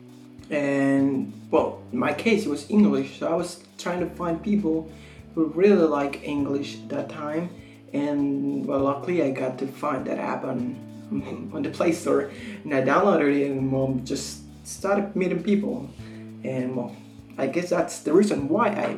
And 0.50 1.34
well, 1.52 1.80
in 1.92 2.00
my 2.00 2.14
case, 2.14 2.46
it 2.46 2.50
was 2.50 2.70
English, 2.70 3.20
so 3.20 3.28
I 3.28 3.34
was 3.36 3.64
trying 3.78 4.00
to 4.02 4.10
find 4.16 4.42
people 4.42 4.90
who 5.34 5.46
really 5.56 5.88
like 5.88 6.22
English 6.24 6.78
at 6.84 6.90
that 6.90 7.10
time. 7.10 7.50
And 7.94 8.66
well, 8.66 8.82
luckily 8.82 9.24
I 9.24 9.32
got 9.32 9.58
to 9.60 9.68
find 9.68 10.06
that 10.06 10.20
app 10.20 10.44
on 10.46 10.76
on 11.54 11.62
the 11.64 11.70
Play 11.70 11.92
Store, 11.92 12.30
and 12.64 12.74
I 12.74 12.82
downloaded 12.82 13.34
it 13.42 13.52
and 13.52 13.72
well, 13.72 14.00
just 14.04 14.42
started 14.68 15.16
meeting 15.16 15.42
people. 15.44 15.90
And 16.44 16.76
well, 16.76 16.96
I 17.38 17.48
guess 17.48 17.70
that's 17.70 18.00
the 18.00 18.14
reason 18.14 18.48
why 18.48 18.68
I 18.70 18.98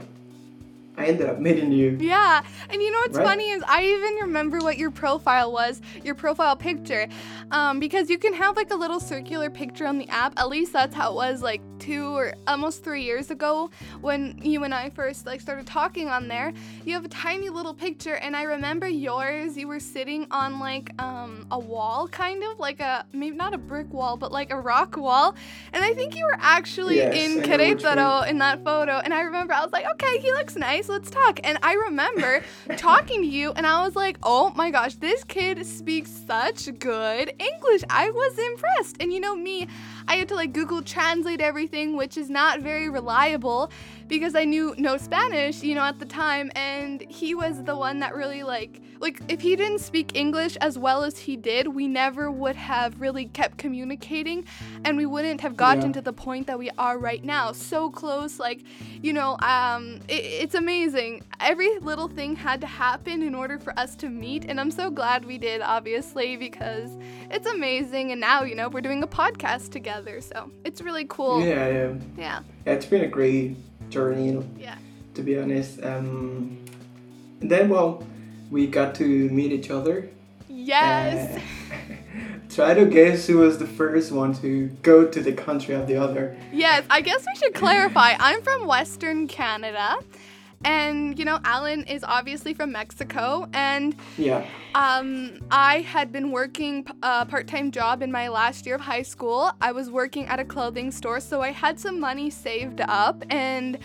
I 0.97 1.05
ended 1.05 1.29
up 1.29 1.39
meeting 1.39 1.71
you. 1.71 1.95
Yeah, 2.01 2.41
and 2.69 2.81
you 2.81 2.91
know 2.91 2.99
what's 2.99 3.17
Right? 3.17 3.27
funny 3.27 3.51
is 3.51 3.63
I 3.67 3.83
even 3.83 4.15
remember 4.15 4.57
what 4.59 4.77
your 4.77 4.89
profile 4.89 5.51
was, 5.51 5.79
your 6.03 6.15
profile 6.15 6.55
picture, 6.55 7.07
um, 7.51 7.79
because 7.79 8.09
you 8.09 8.17
can 8.17 8.33
have 8.33 8.55
like 8.55 8.71
a 8.71 8.75
little 8.75 8.99
circular 8.99 9.51
picture 9.51 9.85
on 9.85 9.99
the 9.99 10.09
app. 10.09 10.33
At 10.39 10.49
least 10.49 10.73
that's 10.73 10.95
how 10.95 11.11
it 11.11 11.15
was 11.15 11.43
like 11.43 11.61
two 11.77 12.15
or 12.17 12.33
almost 12.47 12.83
three 12.83 13.03
years 13.03 13.29
ago 13.29 13.69
when 14.01 14.39
you 14.41 14.63
and 14.63 14.73
I 14.73 14.89
first 14.89 15.27
like 15.27 15.39
started 15.39 15.67
talking 15.67 16.09
on 16.09 16.27
there. 16.27 16.51
You 16.83 16.95
have 16.95 17.05
a 17.05 17.09
tiny 17.09 17.49
little 17.49 17.75
picture, 17.75 18.15
and 18.15 18.35
I 18.35 18.43
remember 18.43 18.87
yours. 18.87 19.55
You 19.55 19.67
were 19.67 19.79
sitting 19.79 20.25
on 20.31 20.59
like 20.59 20.91
um, 20.99 21.45
a 21.51 21.59
wall, 21.59 22.07
kind 22.07 22.43
of 22.43 22.57
like 22.57 22.79
a 22.79 23.05
maybe 23.13 23.35
not 23.35 23.53
a 23.53 23.59
brick 23.59 23.93
wall, 23.93 24.17
but 24.17 24.31
like 24.31 24.49
a 24.51 24.59
rock 24.59 24.97
wall, 24.97 25.35
and 25.73 25.83
I 25.83 25.93
think 25.93 26.15
you 26.15 26.25
were 26.25 26.37
actually 26.39 26.97
Yes, 26.97 27.13
in 27.15 27.43
Querétaro 27.43 28.27
in 28.27 28.39
that 28.39 28.63
photo. 28.63 28.93
And 28.97 29.13
I 29.13 29.21
remember 29.21 29.53
I 29.53 29.61
was 29.63 29.71
like, 29.71 29.85
okay, 29.93 30.17
he 30.17 30.31
looks 30.31 30.55
nice. 30.55 30.86
So 30.87 30.93
let's 30.93 31.11
talk. 31.11 31.39
And 31.43 31.59
I 31.61 31.73
remember 31.73 32.43
talking 32.77 33.21
to 33.21 33.27
you, 33.27 33.51
and 33.51 33.67
I 33.67 33.85
was 33.85 33.95
like, 33.95 34.17
oh 34.23 34.51
my 34.55 34.71
gosh, 34.71 34.95
this 34.95 35.23
kid 35.23 35.65
speaks 35.65 36.09
such 36.09 36.67
good 36.79 37.33
English. 37.37 37.83
I 37.89 38.09
was 38.09 38.39
impressed. 38.39 38.97
And 39.01 39.11
you 39.11 39.19
know 39.19 39.35
me, 39.35 39.67
I 40.07 40.15
had 40.15 40.29
to 40.29 40.35
like 40.35 40.53
Google 40.53 40.81
translate 40.81 41.41
everything, 41.41 41.97
which 41.97 42.17
is 42.17 42.29
not 42.29 42.61
very 42.61 42.89
reliable 42.89 43.69
because 44.07 44.33
I 44.33 44.45
knew 44.45 44.73
no 44.77 44.95
Spanish, 44.95 45.61
you 45.61 45.75
know, 45.75 45.83
at 45.83 45.99
the 45.99 46.05
time. 46.05 46.51
And 46.55 47.01
he 47.09 47.35
was 47.35 47.63
the 47.63 47.75
one 47.75 47.99
that 47.99 48.15
really 48.15 48.43
like, 48.43 48.81
like 48.99 49.21
if 49.27 49.41
he 49.41 49.55
didn't 49.55 49.79
speak 49.79 50.15
English 50.15 50.55
as 50.57 50.77
well 50.77 51.03
as 51.03 51.17
he 51.19 51.35
did, 51.35 51.67
we 51.67 51.87
never 51.87 52.29
would 52.31 52.55
have 52.55 52.99
really 52.99 53.25
kept 53.25 53.57
communicating 53.57 54.45
and 54.85 54.97
we 54.97 55.05
wouldn't 55.05 55.41
have 55.41 55.55
gotten 55.57 55.87
Yeah. 55.87 55.91
to 55.93 56.01
the 56.01 56.13
point 56.13 56.47
that 56.47 56.57
we 56.57 56.69
are 56.77 56.97
right 56.97 57.23
now. 57.23 57.51
So 57.51 57.89
close, 57.89 58.39
like, 58.39 58.61
you 59.01 59.13
know, 59.13 59.37
um, 59.41 59.99
it, 60.07 60.23
it's 60.43 60.55
amazing. 60.55 61.23
Every 61.39 61.77
little 61.79 62.07
thing 62.07 62.35
had 62.35 62.61
to 62.61 62.67
happen 62.67 63.21
in 63.21 63.35
order 63.35 63.59
for 63.59 63.77
us 63.79 63.95
to 63.97 64.09
meet. 64.09 64.45
And 64.45 64.59
I'm 64.59 64.71
so 64.71 64.89
glad 64.89 65.25
we 65.25 65.37
did, 65.37 65.61
obviously, 65.61 66.37
because 66.37 66.89
it's 67.29 67.47
amazing. 67.47 68.11
And 68.11 68.19
now, 68.21 68.43
you 68.43 68.55
know, 68.55 68.69
we're 68.69 68.81
doing 68.81 69.03
a 69.03 69.07
podcast 69.07 69.71
together. 69.71 70.21
So 70.21 70.51
it's 70.65 70.81
really 70.81 71.05
cool. 71.05 71.45
Yeah, 71.45 71.67
yeah. 71.69 71.93
Yeah. 72.17 72.39
Yeah, 72.65 72.73
it's 72.73 72.85
been 72.85 73.03
a 73.03 73.07
great 73.07 73.55
journey, 73.89 74.43
Yeah. 74.59 74.77
to 75.13 75.21
be 75.21 75.37
honest. 75.37 75.81
Um, 75.83 76.57
and 77.41 77.51
then, 77.51 77.69
well, 77.69 78.03
we 78.49 78.67
got 78.67 78.95
to 78.95 79.29
meet 79.29 79.51
each 79.51 79.69
other. 79.69 80.09
Yes. 80.49 81.41
Try 82.49 82.73
to 82.73 82.85
guess 82.85 83.27
who 83.27 83.39
was 83.39 83.59
the 83.59 83.67
first 83.67 84.11
one 84.11 84.33
to 84.35 84.67
go 84.81 85.07
to 85.07 85.21
the 85.21 85.33
country 85.33 85.75
of 85.75 85.87
the 85.87 85.97
other. 85.97 86.35
Yes, 86.51 86.85
I 86.89 87.01
guess 87.01 87.25
we 87.25 87.35
should 87.35 87.53
clarify. 87.53 88.13
I'm 88.19 88.41
from 88.41 88.65
Western 88.65 89.27
Canada. 89.27 89.97
And, 90.65 91.19
you 91.19 91.25
know, 91.25 91.39
Alan 91.43 91.83
is 91.83 92.03
obviously 92.03 92.53
from 92.53 92.71
Mexico. 92.71 93.47
And 93.53 93.95
Yeah, 94.17 94.45
um, 94.73 95.39
I 95.51 95.81
had 95.81 96.11
been 96.11 96.31
working 96.31 96.87
a 97.03 97.25
part 97.25 97.47
time 97.47 97.69
job 97.69 98.01
in 98.01 98.11
my 98.11 98.27
last 98.27 98.65
year 98.65 98.75
of 98.75 98.81
high 98.81 99.03
school. 99.03 99.51
I 99.61 99.71
was 99.71 99.91
working 99.91 100.25
at 100.25 100.39
a 100.39 100.45
clothing 100.45 100.91
store, 100.91 101.19
so 101.19 101.41
I 101.41 101.51
had 101.51 101.79
some 101.79 101.99
money 101.99 102.29
saved 102.29 102.81
up. 102.81 103.23
And 103.29 103.77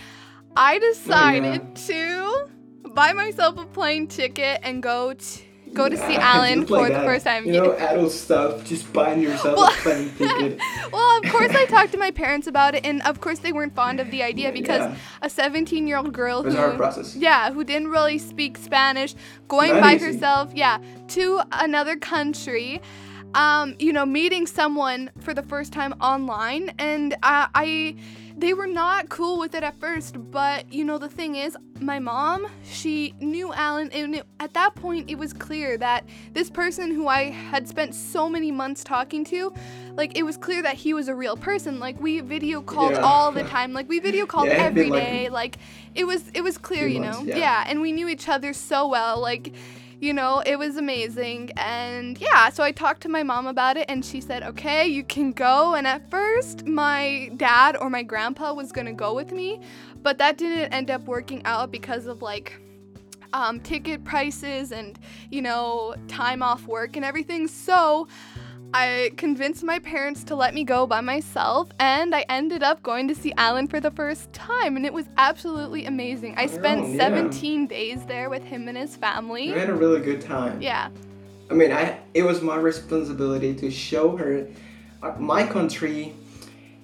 I 0.57 0.79
decided 0.79 1.77
to 1.77 2.51
buy 2.95 3.13
myself 3.13 3.59
a 3.59 3.67
plane 3.67 4.07
ticket 4.07 4.61
and 4.63 4.83
go 4.83 5.15
to. 5.15 5.41
Go 5.75 5.89
to 5.89 5.97
see 5.97 6.17
Alan 6.17 6.61
Just 6.61 6.71
like 6.71 6.83
for 6.83 6.89
the 6.89 6.95
that. 6.97 7.07
first 7.07 7.25
time. 7.25 7.47
You 7.47 7.53
know, 7.55 7.73
adult 7.73 8.13
stuff, 8.13 8.63
just 8.67 8.93
buying 8.93 9.23
yourself 9.23 9.57
Well- 9.57 9.69
a 9.69 9.77
plane 9.77 10.11
ticket. 10.19 10.61
well, 10.93 11.17
of 11.25 11.31
course, 11.33 11.51
I 11.55 11.65
talked 11.65 11.93
to 11.93 11.99
my 11.99 12.11
parents 12.11 12.47
about 12.47 12.75
it, 12.75 12.85
and 12.85 13.01
of 13.05 13.23
course, 13.23 13.39
they 13.39 13.53
weren't 13.53 13.75
fond 13.75 13.99
of 13.99 14.11
the 14.11 14.23
idea 14.23 14.53
because 14.53 14.81
Yeah. 14.83 14.97
a 15.23 15.31
17 15.31 15.87
year 15.87 15.97
old 15.97 16.13
girl 16.13 16.41
It 16.41 16.49
was 16.49 16.57
a 16.57 17.03
who, 17.15 17.21
yeah, 17.21 17.51
who 17.53 17.65
didn't 17.65 17.89
really 17.89 18.19
speak 18.19 18.59
Spanish, 18.59 19.15
going 19.49 19.73
Not 19.73 19.81
by 19.81 19.95
easy. 19.95 20.05
herself, 20.13 20.51
yeah, 20.55 20.77
to 21.09 21.41
another 21.53 21.97
country, 21.97 22.83
um, 23.35 23.75
you 23.79 23.95
know, 23.95 24.05
meeting 24.05 24.47
someone 24.47 25.11
for 25.21 25.33
the 25.33 25.43
first 25.43 25.73
time 25.73 25.95
online, 26.03 26.75
and 26.79 27.17
I, 27.23 27.49
I, 27.55 27.97
they 28.37 28.55
were 28.55 28.67
not 28.67 29.09
cool 29.09 29.39
with 29.39 29.55
it 29.55 29.63
at 29.63 29.79
first, 29.79 30.17
but 30.31 30.73
you 30.73 30.85
know, 30.85 30.99
the 30.99 31.09
thing 31.09 31.37
is, 31.37 31.57
my 31.81 31.99
mom, 31.99 32.47
she 32.65 33.13
knew 33.21 33.53
Alan, 33.53 33.91
and 33.93 34.15
it, 34.15 34.27
at 34.41 34.55
that 34.55 34.75
point, 34.75 35.11
it 35.11 35.17
was 35.19 35.33
clear 35.33 35.77
that 35.79 36.05
this 36.33 36.49
person 36.49 36.93
who 36.93 37.09
I 37.09 37.25
had 37.31 37.67
spent 37.69 37.95
so 37.95 38.29
many 38.29 38.51
months 38.53 38.85
talking 38.85 39.25
to, 39.27 39.53
like, 39.95 40.17
it 40.17 40.23
was 40.23 40.37
clear 40.37 40.63
that 40.63 40.77
he 40.77 40.95
was 40.95 41.09
a 41.09 41.15
real 41.15 41.37
person. 41.37 41.79
Like, 41.81 42.01
we 42.01 42.21
video 42.21 42.63
called 42.63 42.93
Yeah. 42.93 43.01
all 43.03 43.33
the 43.33 43.43
time. 43.45 43.73
Like, 43.73 43.89
we 43.89 43.99
video 43.99 44.27
called 44.27 44.47
Yeah, 44.49 44.55
every 44.55 44.85
been, 44.85 44.93
like, 44.93 45.03
day. 45.03 45.29
Like, 45.29 45.57
it 45.95 46.05
was, 46.05 46.23
it 46.35 46.43
was 46.43 46.57
clear, 46.57 46.87
you 46.87 47.01
months, 47.01 47.27
know? 47.27 47.35
yeah. 47.37 47.65
and 47.67 47.81
we 47.81 47.91
knew 47.93 48.09
each 48.09 48.29
other 48.29 48.53
so 48.53 48.87
well. 48.89 49.21
Like, 49.21 49.53
you 50.03 50.13
know, 50.13 50.43
it 50.45 50.59
was 50.59 50.77
amazing. 50.77 51.53
And 51.57 52.21
yeah, 52.21 52.49
so 52.49 52.65
I 52.65 52.73
talked 52.73 53.03
to 53.03 53.09
my 53.09 53.23
mom 53.23 53.47
about 53.47 53.77
it, 53.77 53.85
and 53.89 54.05
she 54.05 54.21
said, 54.21 54.43
okay, 54.43 54.85
you 54.85 55.05
can 55.05 55.31
go. 55.31 55.77
And 55.77 55.87
at 55.87 56.11
first, 56.11 56.67
my 56.67 57.31
dad 57.37 57.77
or 57.81 57.89
my 57.89 58.03
grandpa 58.03 58.53
was 58.53 58.73
gonna 58.73 58.93
go 58.93 59.15
with 59.15 59.31
me, 59.31 59.61
but 60.03 60.19
that 60.19 60.39
didn't 60.39 60.73
end 60.73 60.91
up 60.91 61.05
working 61.05 61.41
out 61.45 61.71
because 61.71 62.07
of 62.07 62.21
like, 62.21 62.53
um, 63.33 63.61
ticket 63.61 64.05
prices 64.05 64.73
and 64.73 64.99
you 65.31 65.41
know 65.41 65.95
time 66.07 66.43
off 66.43 66.67
work 66.67 66.97
and 66.97 67.05
everything 67.05 67.49
so 67.49 68.07
i 68.75 69.11
convinced 69.17 69.63
my 69.63 69.79
parents 69.79 70.25
to 70.25 70.35
let 70.35 70.55
me 70.55 70.65
go 70.65 70.87
by 70.87 71.01
myself 71.01 71.69
and 71.79 72.15
i 72.15 72.25
ended 72.29 72.63
up 72.63 72.83
going 72.83 73.07
to 73.09 73.15
see 73.15 73.33
alan 73.37 73.67
for 73.67 73.81
the 73.81 73.91
first 73.91 74.33
time 74.33 74.77
and 74.77 74.87
it 74.87 74.93
was 74.93 75.07
absolutely 75.19 75.85
amazing 75.87 76.35
i 76.37 76.47
spent 76.47 76.85
Oh, 76.85 76.89
yeah. 76.89 76.99
17 77.09 77.67
days 77.67 78.05
there 78.07 78.31
with 78.31 78.43
him 78.43 78.69
and 78.69 78.77
his 78.79 78.97
family. 78.97 79.53
We 79.53 79.59
had 79.59 79.69
a 79.69 79.75
really 79.75 80.01
good 80.01 80.21
time. 80.21 80.61
yeah 80.61 80.89
I 81.51 81.55
mean, 81.55 81.71
I 81.71 81.99
it 82.15 82.23
was 82.23 82.41
my 82.41 82.57
responsibility 82.57 83.55
to 83.57 83.71
show 83.71 84.17
her 84.17 84.47
uh, 85.03 85.13
my 85.19 85.45
country 85.47 86.15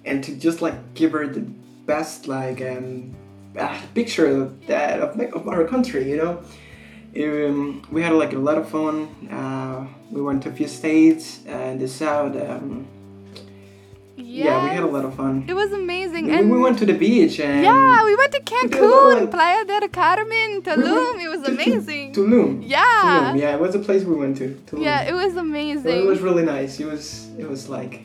and 0.05 0.23
to 0.25 0.35
just 0.35 0.61
like 0.61 0.75
give 0.93 1.11
her 1.13 1.25
the 1.25 1.39
best 1.87 2.27
like 2.27 2.61
um, 2.61 3.15
uh, 3.57 3.81
picture 3.95 4.27
of 4.27 4.67
that 4.67 4.99
of, 4.99 5.15
my- 5.15 5.31
of 5.31 5.47
our 5.47 5.63
country. 5.65 6.07
You 6.11 6.17
know, 6.17 6.43
um, 7.17 7.81
we 7.91 8.01
had 8.01 8.13
like 8.13 8.33
a 8.33 8.37
lot 8.39 8.57
of 8.57 8.69
fun. 8.69 9.07
Uh, 9.31 9.87
we 10.11 10.21
went 10.21 10.43
to 10.43 10.49
a 10.49 10.51
few 10.51 10.67
states 10.67 11.39
uh, 11.47 11.51
in 11.73 11.79
the 11.79 11.87
south. 11.87 12.35
Um, 12.35 12.87
yeah, 14.17 14.63
we 14.63 14.69
had 14.75 14.83
a 14.83 14.87
lot 14.87 15.05
of 15.05 15.15
fun. 15.15 15.45
it 15.47 15.53
was 15.53 15.71
amazing 15.71 16.25
We, 16.27 16.33
and 16.37 16.51
we 16.51 16.59
went 16.59 16.77
to 16.79 16.85
the 16.85 16.93
beach 16.93 17.39
and 17.39 17.63
yeah 17.63 18.03
we 18.05 18.15
went 18.15 18.31
to 18.33 18.39
did 18.39 18.75
a 18.75 18.85
lot 18.85 19.17
cancun 19.17 19.23
of- 19.23 19.31
playa 19.31 19.65
del 19.65 19.87
carmen 19.89 20.61
tulum 20.61 21.13
went 21.15 21.21
it 21.25 21.29
was 21.29 21.41
to- 21.41 21.55
to- 21.55 21.61
amazing 21.63 22.13
Tulum. 22.13 22.61
yeah 22.61 22.83
Tulum. 23.33 23.39
Yeah, 23.39 23.55
it 23.55 23.59
was 23.59 23.73
a 23.75 23.79
place 23.79 24.03
we 24.03 24.15
went 24.15 24.37
to. 24.37 24.47
Tulum. 24.67 24.83
yeah 24.83 25.01
it 25.11 25.13
was 25.13 25.35
amazing 25.35 25.97
it 26.03 26.05
was 26.05 26.19
really 26.19 26.43
nice. 26.43 26.79
It 26.79 26.85
was 26.85 27.27
it 27.39 27.47
was 27.49 27.69
like 27.69 28.01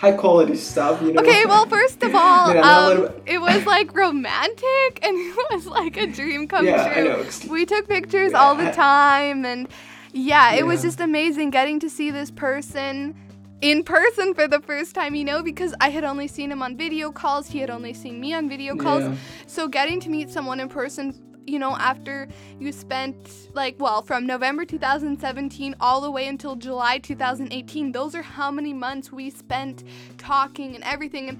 high 0.00 0.12
quality 0.12 0.56
stuff, 0.56 1.00
you 1.02 1.12
know. 1.12 1.20
Okay, 1.22 1.44
well, 1.46 1.66
first 1.66 2.02
of 2.02 2.14
all, 2.22 2.52
Yeah, 2.54 2.60
um, 2.60 2.86
little- 2.88 3.22
it 3.26 3.38
was 3.40 3.64
like 3.66 3.94
romantic 3.96 4.98
and 5.02 5.16
it 5.16 5.36
was 5.50 5.66
like 5.66 5.96
a 5.96 6.06
dream 6.06 6.46
come 6.48 6.64
yeah, 6.66 6.92
true. 6.92 7.02
I 7.02 7.06
know. 7.22 7.26
We 7.50 7.64
took 7.66 7.88
pictures 7.88 8.32
Yeah, 8.32 8.40
all 8.42 8.54
the 8.54 8.70
time, 8.72 9.44
and 9.44 9.68
yeah, 10.12 10.52
it 10.54 10.66
was 10.66 10.82
just 10.82 11.00
amazing 11.00 11.50
getting 11.50 11.80
to 11.80 11.90
see 11.90 12.10
this 12.10 12.30
person 12.30 13.14
in 13.62 13.82
person 13.82 14.34
for 14.34 14.46
the 14.46 14.60
first 14.60 14.94
time, 14.94 15.14
you 15.14 15.24
know, 15.24 15.42
because 15.42 15.74
I 15.80 15.88
had 15.88 16.04
only 16.04 16.28
seen 16.28 16.52
him 16.52 16.60
on 16.62 16.76
video 16.76 17.10
calls, 17.10 17.48
he 17.48 17.58
had 17.58 17.70
only 17.70 17.94
seen 17.94 18.20
me 18.20 18.34
on 18.34 18.50
video 18.50 18.76
calls. 18.76 19.02
Yeah. 19.04 19.14
So 19.46 19.66
getting 19.66 19.98
to 20.00 20.10
meet 20.10 20.28
someone 20.28 20.60
in 20.60 20.68
person, 20.68 21.14
you 21.46 21.58
know, 21.58 21.76
after 21.76 22.28
you 22.58 22.72
spent 22.72 23.50
like, 23.54 23.76
well, 23.78 24.02
from 24.02 24.26
November 24.26 24.64
2017 24.64 25.76
all 25.80 26.00
the 26.00 26.10
way 26.10 26.26
until 26.26 26.56
July 26.56 26.98
2018, 26.98 27.92
those 27.92 28.14
are 28.14 28.22
how 28.22 28.50
many 28.50 28.72
months 28.72 29.12
we 29.12 29.30
spent 29.30 29.84
talking 30.18 30.74
and 30.74 30.84
everything. 30.84 31.28
And 31.28 31.38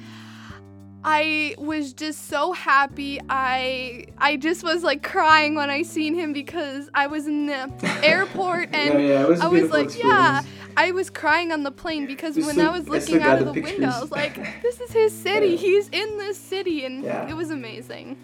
I 1.05 1.55
was 1.57 1.93
just 1.93 2.27
so 2.29 2.53
happy. 2.53 3.21
I 3.29 4.07
I 4.19 4.37
just 4.37 4.65
was 4.65 4.83
like 4.83 5.03
crying 5.05 5.55
when 5.55 5.71
I 5.71 5.83
seen 5.83 6.15
him 6.15 6.33
because 6.33 6.91
I 6.95 7.07
was 7.07 7.27
in 7.29 7.47
the 7.47 7.71
airport 8.03 8.71
and 8.75 8.95
yeah, 8.95 9.09
yeah, 9.09 9.25
was 9.27 9.41
I 9.41 9.47
was 9.47 9.71
like, 9.71 9.97
yeah. 9.97 10.43
I 10.79 10.91
was 10.91 11.09
crying 11.09 11.53
on 11.53 11.63
the 11.63 11.71
plane 11.71 12.07
because 12.07 12.37
when 12.37 12.61
I 12.61 12.71
was 12.71 12.89
looking 12.89 13.23
out 13.23 13.39
of 13.39 13.47
the 13.47 13.53
the 13.53 13.63
window, 13.63 13.89
I 13.89 14.01
was 14.01 14.11
like, 14.11 14.63
this 14.63 14.81
is 14.81 14.91
his 14.93 15.13
city. 15.13 15.47
Yeah. 15.57 15.57
He's 15.57 15.89
in 15.89 16.19
this 16.19 16.37
city. 16.37 16.85
And 16.85 17.05
it 17.05 17.35
was 17.35 17.51
amazing. 17.51 18.19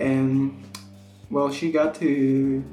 And 0.00 0.62
well, 1.30 1.52
she 1.52 1.70
got 1.70 1.94
to 1.96 2.64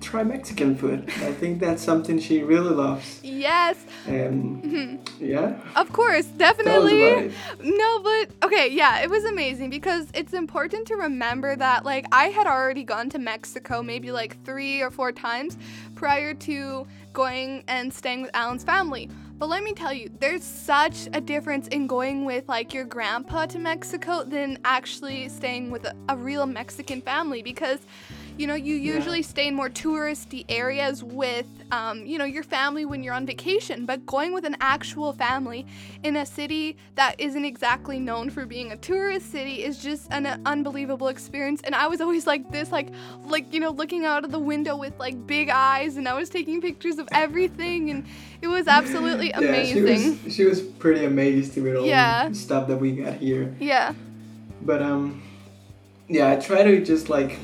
try 0.00 0.22
Mexican 0.22 0.76
food. 0.76 1.04
I 1.08 1.32
think 1.32 1.58
that's 1.60 1.82
something 1.82 2.18
she 2.18 2.42
really 2.42 2.74
loves. 2.74 3.20
Yes, 3.22 3.76
And 4.06 4.62
mm-hmm. 4.62 5.24
yeah, 5.24 5.58
of 5.74 5.92
course, 5.92 6.26
definitely. 6.26 7.32
No, 7.62 8.00
but 8.00 8.30
okay, 8.44 8.68
yeah, 8.68 9.00
it 9.00 9.10
was 9.10 9.24
amazing 9.24 9.70
because 9.70 10.06
it's 10.14 10.32
important 10.32 10.86
to 10.88 10.96
remember 10.96 11.56
that 11.56 11.84
like 11.84 12.06
I 12.12 12.28
had 12.28 12.46
already 12.46 12.84
gone 12.84 13.10
to 13.10 13.18
Mexico 13.18 13.82
maybe 13.82 14.12
like 14.12 14.42
3 14.44 14.82
or 14.82 14.90
4 14.90 15.12
times 15.12 15.56
prior 15.94 16.34
to 16.34 16.86
going 17.12 17.64
and 17.66 17.92
staying 17.92 18.22
with 18.22 18.30
Alan's 18.34 18.64
family. 18.64 19.10
But 19.38 19.50
let 19.50 19.62
me 19.62 19.74
tell 19.74 19.92
you, 19.92 20.10
there's 20.18 20.42
such 20.42 21.08
a 21.12 21.20
difference 21.20 21.68
in 21.68 21.86
going 21.86 22.24
with 22.24 22.48
like 22.48 22.72
your 22.72 22.84
grandpa 22.84 23.44
to 23.46 23.58
Mexico 23.58 24.24
than 24.24 24.58
actually 24.64 25.28
staying 25.28 25.70
with 25.70 25.84
a, 25.84 25.94
a 26.08 26.16
real 26.16 26.46
Mexican 26.46 27.02
family 27.02 27.42
because 27.42 27.80
you 28.36 28.46
know, 28.46 28.54
you 28.54 28.74
usually 28.76 29.22
stay 29.22 29.48
in 29.48 29.54
more 29.54 29.70
touristy 29.70 30.44
areas 30.48 31.02
with, 31.02 31.46
um, 31.72 32.04
you 32.04 32.18
know, 32.18 32.24
your 32.24 32.42
family 32.42 32.84
when 32.84 33.02
you're 33.02 33.14
on 33.14 33.24
vacation. 33.26 33.86
But 33.86 34.04
going 34.04 34.32
with 34.34 34.44
an 34.44 34.56
actual 34.60 35.12
family 35.12 35.66
in 36.02 36.16
a 36.16 36.26
city 36.26 36.76
that 36.96 37.14
isn't 37.18 37.44
exactly 37.44 37.98
known 37.98 38.28
for 38.30 38.44
being 38.44 38.72
a 38.72 38.76
tourist 38.76 39.30
city 39.32 39.64
is 39.64 39.82
just 39.82 40.12
an 40.12 40.26
unbelievable 40.44 41.08
experience. 41.08 41.60
And 41.64 41.74
I 41.74 41.86
was 41.86 42.00
always 42.00 42.26
like 42.26 42.50
this, 42.52 42.70
like, 42.70 42.88
like 43.26 43.52
you 43.54 43.60
know, 43.60 43.70
looking 43.70 44.04
out 44.04 44.24
of 44.24 44.30
the 44.32 44.38
window 44.38 44.76
with 44.76 44.98
like 44.98 45.26
big 45.26 45.48
eyes, 45.48 45.96
and 45.96 46.06
I 46.08 46.14
was 46.14 46.28
taking 46.28 46.60
pictures 46.60 46.98
of 46.98 47.08
everything, 47.12 47.90
and 47.90 48.04
it 48.42 48.48
was 48.48 48.66
absolutely 48.68 49.32
amazing. 49.32 49.56
Yeah, 49.86 49.94
she 49.96 50.10
was 50.24 50.34
she 50.34 50.44
was 50.44 50.60
pretty 50.62 51.04
amazed 51.04 51.56
with 51.56 51.76
all 51.76 51.86
Yeah. 51.86 52.28
the 52.28 52.34
stuff 52.34 52.68
that 52.68 52.76
we 52.76 52.92
got 52.92 53.14
here. 53.14 53.54
yeah. 53.60 53.94
But 54.62 54.82
um, 54.82 55.22
yeah, 56.08 56.32
I 56.32 56.36
try 56.36 56.62
to 56.62 56.84
just 56.84 57.08
like 57.08 57.38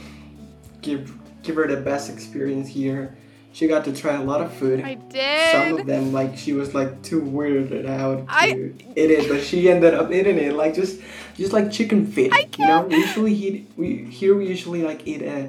give 0.83 1.13
give 1.43 1.57
her 1.57 1.67
the 1.67 1.77
best 1.81 2.11
experience 2.11 2.69
here. 2.69 3.17
She 3.55 3.67
got 3.67 3.85
to 3.85 3.93
try 3.95 4.15
a 4.15 4.23
lot 4.23 4.41
of 4.41 4.51
food. 4.55 4.81
I 4.83 4.95
did. 4.95 5.53
Some 5.53 5.81
of 5.81 5.87
them, 5.87 6.13
like 6.13 6.39
she 6.39 6.53
was 6.55 6.75
like 6.75 7.03
too 7.03 7.21
weirded 7.21 7.87
out 7.87 8.27
to 8.27 8.33
I- 8.33 8.49
eat 8.97 9.11
it, 9.11 9.29
but 9.29 9.43
she 9.43 9.69
ended 9.71 9.93
up 9.95 10.11
eating 10.11 10.39
it, 10.39 10.55
like 10.55 10.75
just 10.75 11.01
just 11.37 11.53
like 11.53 11.71
chicken 11.71 12.07
feet. 12.07 12.33
I 12.33 12.49
You 12.59 12.67
know, 12.67 12.89
usually 12.89 13.35
eat 13.35 13.71
we 13.77 14.05
here 14.05 14.35
we 14.35 14.47
usually 14.49 14.83
like 14.83 15.07
eat 15.07 15.23
uh, 15.27 15.49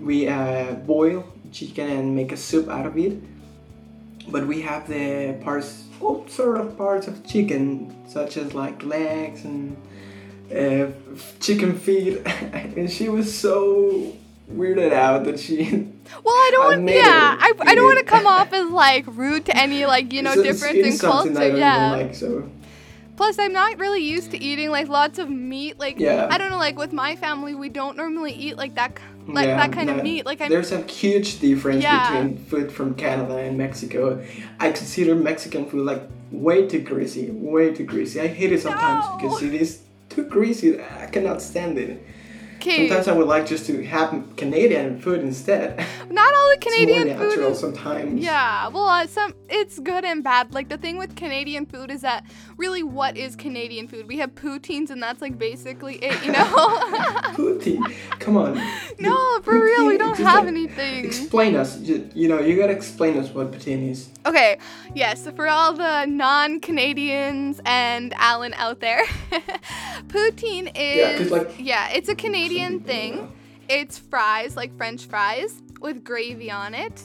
we 0.00 0.28
uh, 0.28 0.74
boil 0.86 1.24
chicken 1.52 1.88
and 1.90 2.16
make 2.16 2.32
a 2.32 2.36
soup 2.36 2.68
out 2.68 2.86
of 2.86 2.96
it. 2.96 3.18
But 4.28 4.46
we 4.46 4.62
have 4.62 4.88
the 4.88 5.36
parts, 5.44 5.84
all 6.00 6.26
sort 6.28 6.56
of 6.58 6.76
parts 6.76 7.06
of 7.06 7.24
chicken, 7.26 7.94
such 8.08 8.36
as 8.38 8.54
like 8.54 8.82
legs 8.82 9.44
and 9.44 9.76
uh, 10.50 10.86
chicken 11.40 11.78
feet, 11.78 12.22
and 12.26 12.90
she 12.90 13.08
was 13.08 13.32
so 13.32 14.14
weirded 14.52 14.92
out 14.92 15.24
that 15.24 15.38
she 15.40 15.64
Well, 16.24 16.34
I 16.34 16.50
don't 16.52 16.84
want. 16.84 16.88
Yeah. 16.88 17.36
I, 17.38 17.52
I 17.60 17.74
don't 17.74 17.84
want 17.84 17.98
to 17.98 18.04
come 18.04 18.26
off 18.26 18.52
as 18.52 18.68
like 18.70 19.04
rude 19.08 19.44
to 19.46 19.56
any 19.56 19.86
like 19.86 20.12
you 20.12 20.22
know 20.22 20.34
So 20.34 20.42
difference 20.42 20.78
in 20.86 20.98
culture. 20.98 21.32
don't 21.32 21.56
Yeah. 21.56 21.92
like, 21.92 22.14
so 22.14 22.48
Plus, 23.16 23.38
I'm 23.38 23.52
not 23.54 23.78
really 23.78 24.02
used 24.04 24.30
to 24.32 24.38
eating 24.38 24.70
like 24.70 24.88
lots 24.88 25.18
of 25.18 25.30
meat. 25.30 25.78
Like 25.78 25.98
Yeah. 25.98 26.28
I 26.30 26.36
don't 26.38 26.50
know. 26.50 26.58
Like 26.58 26.76
with 26.76 26.92
my 26.92 27.16
family, 27.16 27.54
we 27.54 27.68
don't 27.70 27.96
normally 27.96 28.32
eat 28.34 28.56
like 28.58 28.74
that, 28.74 28.98
like 29.26 29.46
Yeah, 29.46 29.56
that 29.56 29.72
kind 29.72 29.88
of 29.88 30.02
meat. 30.02 30.26
Like 30.26 30.40
I'm. 30.42 30.50
There's 30.50 30.70
a 30.70 30.82
huge 30.82 31.40
difference 31.40 31.82
Yeah. 31.82 32.12
between 32.12 32.36
food 32.36 32.70
from 32.70 32.94
Canada 32.94 33.36
and 33.38 33.56
Mexico. 33.56 34.22
I 34.60 34.70
consider 34.70 35.14
Mexican 35.14 35.64
food 35.66 35.86
like 35.86 36.02
way 36.30 36.66
too 36.68 36.80
greasy, 36.80 37.30
way 37.30 37.72
too 37.72 37.84
greasy. 37.84 38.20
I 38.20 38.26
hate 38.26 38.52
it 38.52 38.60
sometimes 38.60 39.06
No. 39.06 39.16
because 39.16 39.42
it 39.42 39.54
is 39.54 39.80
too 40.10 40.24
greasy. 40.24 40.78
I 40.80 41.06
cannot 41.06 41.40
stand 41.40 41.78
it. 41.78 42.02
Okay. 42.66 42.88
Sometimes 42.88 43.06
I 43.06 43.12
would 43.12 43.28
like 43.28 43.46
just 43.46 43.66
to 43.66 43.84
have 43.86 44.24
Canadian 44.36 44.98
food 44.98 45.20
instead. 45.20 45.78
Not 46.10 46.34
all 46.34 46.48
the 46.48 46.56
it's 46.56 46.64
Canadian 46.64 47.08
more 47.08 47.18
food 47.18 47.28
natural 47.28 47.52
is 47.52 47.60
sometimes. 47.60 48.20
Yeah, 48.20 48.66
well, 48.68 48.88
uh, 48.88 49.06
some 49.06 49.34
it's 49.48 49.78
good 49.78 50.04
and 50.04 50.22
bad. 50.24 50.52
Like 50.54 50.68
the 50.68 50.76
thing 50.78 50.96
with 50.96 51.16
Canadian 51.16 51.66
food 51.66 51.90
is 51.90 52.02
that 52.02 52.24
really, 52.56 52.82
what 52.82 53.16
is 53.16 53.36
Canadian 53.36 53.88
food? 53.88 54.06
We 54.08 54.18
have 54.18 54.34
poutines, 54.34 54.90
and 54.90 55.02
that's 55.02 55.20
like 55.20 55.38
basically 55.38 55.96
it, 55.96 56.24
you 56.24 56.32
know. 56.32 56.44
Poutine. 57.36 57.82
Come 58.18 58.36
on. 58.36 58.54
no, 58.98 59.40
for 59.42 59.58
real, 59.62 59.86
we 59.86 59.98
don't 59.98 60.16
have 60.18 60.44
like- 60.44 60.48
anything. 60.48 61.04
Explain 61.04 61.56
us. 61.56 61.78
You, 61.80 62.08
you 62.14 62.28
know, 62.28 62.40
you 62.40 62.56
gotta 62.56 62.72
explain 62.72 63.16
us 63.18 63.30
what 63.30 63.52
poutine 63.52 63.90
is. 63.90 64.08
Okay, 64.24 64.58
yes, 64.94 65.22
so 65.24 65.32
for 65.32 65.46
all 65.48 65.72
the 65.72 66.04
non-Canadians 66.06 67.60
and 67.64 68.12
Alan 68.14 68.54
out 68.54 68.80
there, 68.80 69.02
poutine 70.08 70.70
Yeah, 70.74 71.12
'cause, 71.12 71.26
is 71.26 71.30
like, 71.30 71.54
yeah, 71.58 71.90
it's 71.90 72.08
a 72.08 72.14
Canadian 72.14 72.80
thing. 72.80 73.16
don't. 73.16 73.32
It's 73.68 73.98
fries, 73.98 74.56
like 74.56 74.76
French 74.76 75.06
fries, 75.06 75.60
with 75.80 76.04
gravy 76.04 76.50
on 76.50 76.74
it. 76.74 77.02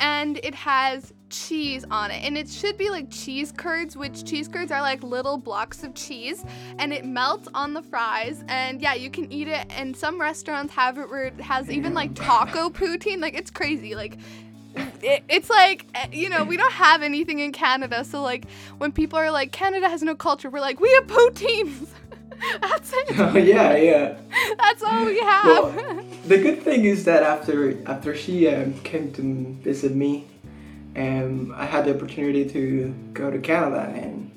And 0.00 0.38
it 0.42 0.54
has 0.54 1.12
cheese 1.30 1.84
on 1.90 2.10
it. 2.10 2.22
And 2.24 2.36
it 2.36 2.48
should 2.48 2.76
be 2.76 2.90
like 2.90 3.10
cheese 3.10 3.52
curds, 3.52 3.96
which 3.96 4.24
cheese 4.24 4.48
curds 4.48 4.70
are 4.70 4.82
like 4.82 5.02
little 5.02 5.38
blocks 5.38 5.82
of 5.82 5.94
cheese. 5.94 6.44
And 6.78 6.92
it 6.92 7.04
melts 7.04 7.48
on 7.54 7.72
the 7.72 7.82
fries. 7.82 8.44
And 8.48 8.82
yeah, 8.82 8.94
you 8.94 9.10
can 9.10 9.32
eat 9.32 9.48
it. 9.48 9.66
And 9.70 9.96
some 9.96 10.20
restaurants 10.20 10.74
have 10.74 10.98
it 10.98 11.08
where 11.08 11.24
it 11.24 11.40
has 11.40 11.70
even 11.70 11.94
like 11.94 12.14
taco 12.14 12.68
poutine. 12.70 13.20
Like 13.20 13.34
it's 13.34 13.50
crazy. 13.50 13.94
Like 13.94 14.18
it, 15.02 15.24
it's 15.28 15.50
like 15.50 15.86
eh, 15.94 16.08
you 16.12 16.28
know 16.28 16.44
we 16.44 16.56
don't 16.56 16.72
have 16.72 17.02
anything 17.02 17.40
in 17.40 17.52
Canada, 17.52 18.04
so 18.04 18.22
like 18.22 18.44
when 18.78 18.92
people 18.92 19.18
are 19.18 19.30
like 19.30 19.52
Canada 19.52 19.88
has 19.88 20.02
no 20.02 20.14
culture, 20.14 20.50
we're 20.50 20.60
like 20.60 20.80
we 20.80 20.90
have 20.94 21.06
poutines. 21.06 21.88
That's 22.60 22.92
it. 22.94 23.18
Oh 23.18 23.36
yeah, 23.36 23.76
yeah. 23.76 24.16
That's 24.58 24.82
all 24.82 25.04
we 25.04 25.20
have. 25.20 25.46
Well, 25.46 26.04
the 26.26 26.38
good 26.38 26.62
thing 26.62 26.84
is 26.84 27.04
that 27.04 27.22
after 27.22 27.76
after 27.88 28.14
she 28.14 28.48
um, 28.48 28.74
came 28.80 29.12
to 29.12 29.56
visit 29.62 29.94
me, 29.94 30.26
um, 30.96 31.54
I 31.56 31.66
had 31.66 31.84
the 31.84 31.94
opportunity 31.94 32.48
to 32.50 32.94
go 33.12 33.30
to 33.30 33.38
Canada, 33.38 33.92
and 33.94 34.30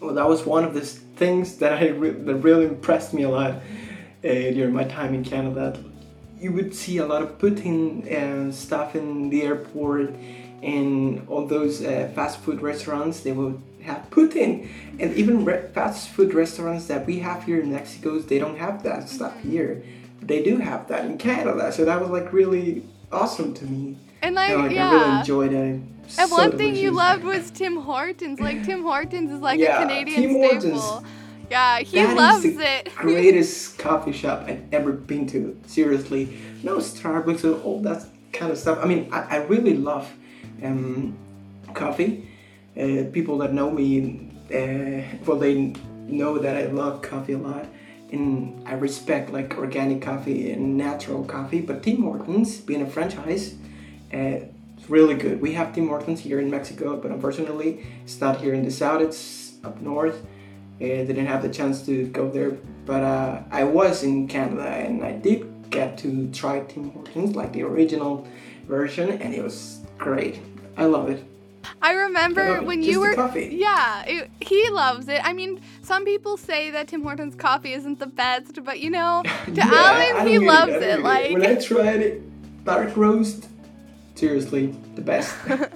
well, 0.00 0.14
that 0.14 0.28
was 0.28 0.46
one 0.46 0.64
of 0.64 0.74
the 0.74 0.82
things 0.82 1.56
that 1.56 1.72
I 1.74 1.88
re- 1.88 2.10
that 2.10 2.36
really 2.36 2.66
impressed 2.66 3.12
me 3.12 3.22
a 3.24 3.28
lot 3.28 3.50
uh, 3.50 3.60
during 4.22 4.72
my 4.72 4.84
time 4.84 5.14
in 5.14 5.24
Canada. 5.24 5.82
You 6.38 6.52
would 6.52 6.74
see 6.74 6.98
a 6.98 7.06
lot 7.06 7.22
of 7.22 7.38
poutine 7.38 8.10
and 8.10 8.54
stuff 8.54 8.94
in 8.94 9.30
the 9.30 9.42
airport, 9.42 10.14
and 10.62 11.26
all 11.28 11.46
those 11.46 11.82
uh, 11.82 12.10
fast 12.14 12.38
food 12.40 12.62
restaurants. 12.62 13.20
They 13.20 13.32
would 13.32 13.60
have 13.82 14.08
poutine, 14.10 14.68
and 15.00 15.14
even 15.16 15.44
re- 15.44 15.68
fast 15.74 16.10
food 16.10 16.34
restaurants 16.34 16.86
that 16.86 17.04
we 17.04 17.18
have 17.18 17.44
here 17.44 17.60
in 17.60 17.72
Mexico, 17.72 18.18
they 18.18 18.38
don't 18.38 18.58
have 18.58 18.82
that 18.84 19.08
stuff 19.08 19.40
here. 19.40 19.82
They 20.22 20.42
do 20.42 20.58
have 20.58 20.86
that 20.88 21.06
in 21.06 21.18
Canada, 21.18 21.72
so 21.72 21.84
that 21.84 22.00
was 22.00 22.10
like 22.10 22.32
really 22.32 22.84
awesome 23.10 23.54
to 23.54 23.64
me. 23.64 23.96
And 24.22 24.34
like, 24.34 24.56
like 24.56 24.58
I 24.58 24.62
really 24.62 24.74
yeah. 24.74 25.20
enjoyed 25.20 25.52
it. 25.52 25.80
And 26.18 26.28
So 26.28 26.28
one 26.28 26.56
thing 26.56 26.74
you 26.76 26.90
loved 26.90 27.24
was 27.24 27.50
Tim 27.50 27.76
Hortons. 27.76 28.40
Like 28.40 28.64
Tim 28.64 28.82
Hortons 28.82 29.30
is 29.30 29.40
like 29.40 29.60
Yeah, 29.60 29.78
a 29.78 29.82
Canadian 29.82 30.20
Tim 30.20 30.30
staple. 30.32 30.80
Hortons. 30.80 31.08
Yeah, 31.50 31.80
he 31.80 31.96
That 31.96 32.10
is 32.10 32.14
loves 32.16 32.42
the 32.42 32.60
it. 32.60 32.94
greatest 32.96 33.78
coffee 33.78 34.12
shop 34.12 34.44
I've 34.46 34.62
ever 34.72 34.92
been 34.92 35.26
to. 35.28 35.58
Seriously, 35.66 36.36
no 36.62 36.76
Starbucks 36.78 37.44
or 37.44 37.60
all 37.62 37.80
that 37.82 38.04
kind 38.32 38.52
of 38.52 38.58
stuff. 38.58 38.78
I 38.82 38.86
mean, 38.86 39.08
I, 39.12 39.20
I 39.22 39.36
really 39.44 39.74
love 39.76 40.10
um, 40.62 41.16
coffee. 41.74 42.28
Uh, 42.76 43.04
people 43.12 43.38
that 43.38 43.52
know 43.52 43.70
me, 43.70 44.30
uh, 44.54 45.02
well, 45.26 45.38
they 45.38 45.74
know 46.06 46.38
that 46.38 46.56
I 46.56 46.66
love 46.66 47.02
coffee 47.02 47.32
a 47.34 47.38
lot, 47.38 47.66
and 48.12 48.62
I 48.66 48.74
respect 48.74 49.32
like 49.32 49.56
organic 49.58 50.02
coffee 50.02 50.52
and 50.52 50.76
natural 50.76 51.24
coffee. 51.24 51.60
But 51.60 51.82
Tim 51.82 52.02
Hortons, 52.02 52.58
being 52.60 52.82
a 52.82 52.86
franchise, 52.90 53.56
uh, 54.12 54.46
it's 54.76 54.88
really 54.88 55.14
good. 55.14 55.40
We 55.40 55.52
have 55.52 55.74
Tim 55.74 55.88
Hortons 55.88 56.20
here 56.20 56.40
in 56.40 56.50
Mexico, 56.50 56.96
but 56.96 57.10
unfortunately, 57.10 57.86
it's 58.04 58.20
not 58.20 58.40
here 58.40 58.54
in 58.54 58.64
the 58.64 58.70
south. 58.70 59.02
It's 59.02 59.54
up 59.64 59.80
north. 59.80 60.24
I 60.80 61.04
didn't 61.04 61.26
have 61.26 61.42
the 61.42 61.50
chance 61.50 61.84
to 61.86 62.06
go 62.06 62.30
there, 62.30 62.52
but 62.86 63.02
uh, 63.02 63.42
I 63.50 63.64
was 63.64 64.02
in 64.02 64.26
Canada 64.28 64.66
and 64.66 65.04
I 65.04 65.12
did 65.12 65.70
get 65.70 65.98
to 65.98 66.30
try 66.30 66.60
Tim 66.60 66.90
Hortons, 66.90 67.36
like 67.36 67.52
the 67.52 67.62
original 67.62 68.26
version, 68.66 69.10
and 69.10 69.34
it 69.34 69.42
was 69.42 69.80
great. 69.98 70.40
I 70.78 70.86
love 70.86 71.10
it. 71.10 71.22
I 71.82 71.90
I 71.90 71.92
remember 71.92 72.56
it. 72.56 72.64
when 72.64 72.80
Just 72.80 72.92
you 72.92 73.00
were 73.00 73.14
coffee. 73.14 73.50
Yeah, 73.52 74.04
it, 74.06 74.30
he 74.40 74.70
loves 74.70 75.08
it. 75.08 75.20
I 75.22 75.34
mean, 75.34 75.60
some 75.82 76.06
people 76.06 76.38
say 76.38 76.70
that 76.70 76.88
Tim 76.88 77.02
Hortons 77.02 77.34
coffee 77.34 77.74
isn't 77.74 77.98
the 77.98 78.06
best, 78.06 78.64
but 78.64 78.80
you 78.80 78.88
know, 78.90 79.22
to 79.44 79.52
Yeah, 79.52 79.70
Alan, 79.70 80.26
he 80.26 80.38
loves 80.38 80.72
I 80.72 80.80
don't 80.80 80.82
it. 80.82 81.00
Like 81.02 81.32
when 81.32 81.44
I 81.46 81.54
tried 81.56 82.00
it, 82.00 82.64
dark 82.64 82.96
roast, 82.96 83.49
seriously, 84.20 84.66
the 84.94 85.02
best. 85.02 85.34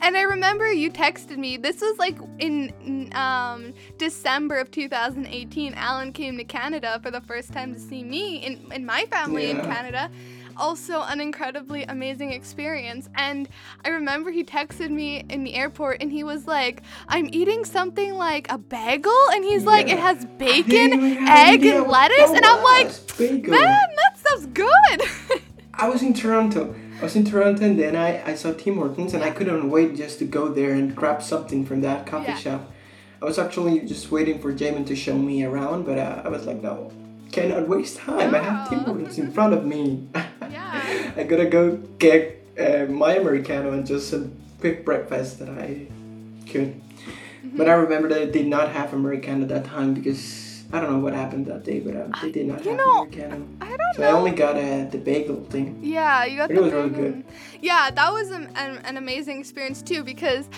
And 0.00 0.16
I 0.16 0.22
remember 0.22 0.72
you 0.72 0.92
texted 0.92 1.38
me. 1.38 1.56
This 1.56 1.80
was 1.80 1.98
like 1.98 2.16
in 2.38 3.10
um, 3.14 3.74
December 3.98 4.58
of 4.58 4.70
2018. 4.70 5.74
Alan 5.74 6.12
came 6.12 6.36
to 6.36 6.44
Canada 6.44 7.00
for 7.02 7.10
the 7.10 7.20
first 7.22 7.52
time 7.52 7.74
to 7.74 7.80
see 7.80 8.04
me 8.04 8.44
and, 8.44 8.72
and 8.72 8.86
my 8.86 9.06
family 9.06 9.50
in 9.50 9.60
Canada. 9.62 10.08
Also, 10.56 11.02
an 11.02 11.20
incredibly 11.20 11.82
amazing 11.84 12.32
experience. 12.32 13.08
And 13.16 13.48
I 13.84 13.88
remember 13.88 14.30
he 14.30 14.44
texted 14.44 14.90
me 14.90 15.24
in 15.28 15.42
the 15.42 15.54
airport 15.54 16.00
and 16.00 16.12
he 16.12 16.22
was 16.22 16.46
like, 16.46 16.82
I'm 17.08 17.28
eating 17.32 17.64
something 17.64 18.14
like 18.14 18.50
a 18.50 18.58
bagel. 18.58 19.12
And 19.32 19.44
he's 19.44 19.64
like, 19.64 19.88
it 19.88 19.98
has 19.98 20.24
bacon, 20.38 20.92
even 20.92 21.00
have 21.26 21.48
an 21.48 21.54
egg, 21.54 21.66
and 21.66 21.88
lettuce. 21.88 22.30
And 22.30 22.44
I'm 22.44 22.62
like. 22.62 22.86
Man, 23.48 23.88
that 23.96 24.18
stuff's 24.18 24.46
good. 24.46 25.42
I 25.74 25.88
was 25.88 26.02
in 26.02 26.14
Toronto. 26.14 26.74
I 26.98 27.02
was 27.02 27.14
in 27.16 27.24
Toronto 27.24 27.64
and 27.64 27.78
then 27.78 27.94
I, 27.94 28.30
I 28.30 28.34
saw 28.34 28.52
Tim 28.52 28.76
Hortons 28.76 29.12
and 29.14 29.22
I 29.22 29.30
couldn't 29.30 29.68
wait 29.70 29.96
just 29.96 30.18
to 30.20 30.24
go 30.24 30.48
there 30.48 30.72
and 30.72 30.94
grab 30.96 31.22
something 31.22 31.64
from 31.66 31.82
that 31.82 32.06
coffee 32.06 32.28
Yeah. 32.28 32.36
shop. 32.38 32.72
I 33.20 33.24
was 33.24 33.38
actually 33.38 33.80
just 33.80 34.10
waiting 34.10 34.40
for 34.40 34.52
Jamin 34.52 34.86
to 34.86 34.96
show 34.96 35.16
me 35.16 35.44
around, 35.44 35.84
but 35.84 35.98
uh, 35.98 36.22
I 36.24 36.28
was 36.28 36.46
like, 36.46 36.62
no, 36.62 36.92
cannot 37.32 37.68
waste 37.68 37.98
time. 37.98 38.34
I 38.34 38.38
have 38.38 38.68
Tim 38.68 38.78
No. 38.80 38.84
Hortons 38.86 39.18
in 39.18 39.30
front 39.32 39.52
of 39.54 39.64
me. 39.64 40.08
Yeah. 40.14 41.12
I 41.16 41.22
gotta 41.24 41.46
go 41.46 41.76
get 41.98 42.46
uh, 42.58 42.86
my 42.90 43.14
Americano 43.16 43.72
and 43.72 43.86
just 43.86 44.08
some 44.10 44.32
quick 44.60 44.84
breakfast 44.84 45.38
that 45.40 45.48
I 45.50 45.86
could. 46.50 46.80
But 47.44 47.68
I 47.68 47.72
remember 47.74 48.08
that 48.10 48.20
I 48.22 48.26
did 48.26 48.46
not 48.46 48.70
have 48.72 48.92
Americano 48.92 49.42
at 49.42 49.48
that 49.48 49.64
time 49.66 49.94
because 49.94 50.18
I 50.76 50.80
don't 50.80 50.92
know 50.92 50.98
what 50.98 51.14
happened 51.14 51.46
that 51.46 51.64
day, 51.64 51.80
but 51.80 51.96
uh, 51.96 52.08
they 52.20 52.30
did 52.30 52.46
not 52.48 52.62
You 52.64 52.72
have 52.72 52.78
know, 52.78 53.02
Americano. 53.02 53.48
I 53.62 53.76
don't 53.76 53.94
So 53.94 54.02
know. 54.02 54.08
I 54.08 54.12
only 54.12 54.30
got 54.32 54.56
uh, 54.56 54.84
the 54.90 54.98
bagel 54.98 55.42
thing. 55.44 55.80
Yeah, 55.82 56.24
you 56.26 56.36
got 56.36 56.50
It 56.50 56.54
the 56.54 56.60
was 56.62 56.72
really 56.72 56.90
good. 56.90 57.24
Yeah, 57.62 57.90
that 57.90 58.12
was 58.12 58.30
an, 58.30 58.50
an, 58.56 58.78
an 58.84 58.96
amazing 58.98 59.40
experience 59.40 59.80
too 59.80 60.04
because 60.04 60.50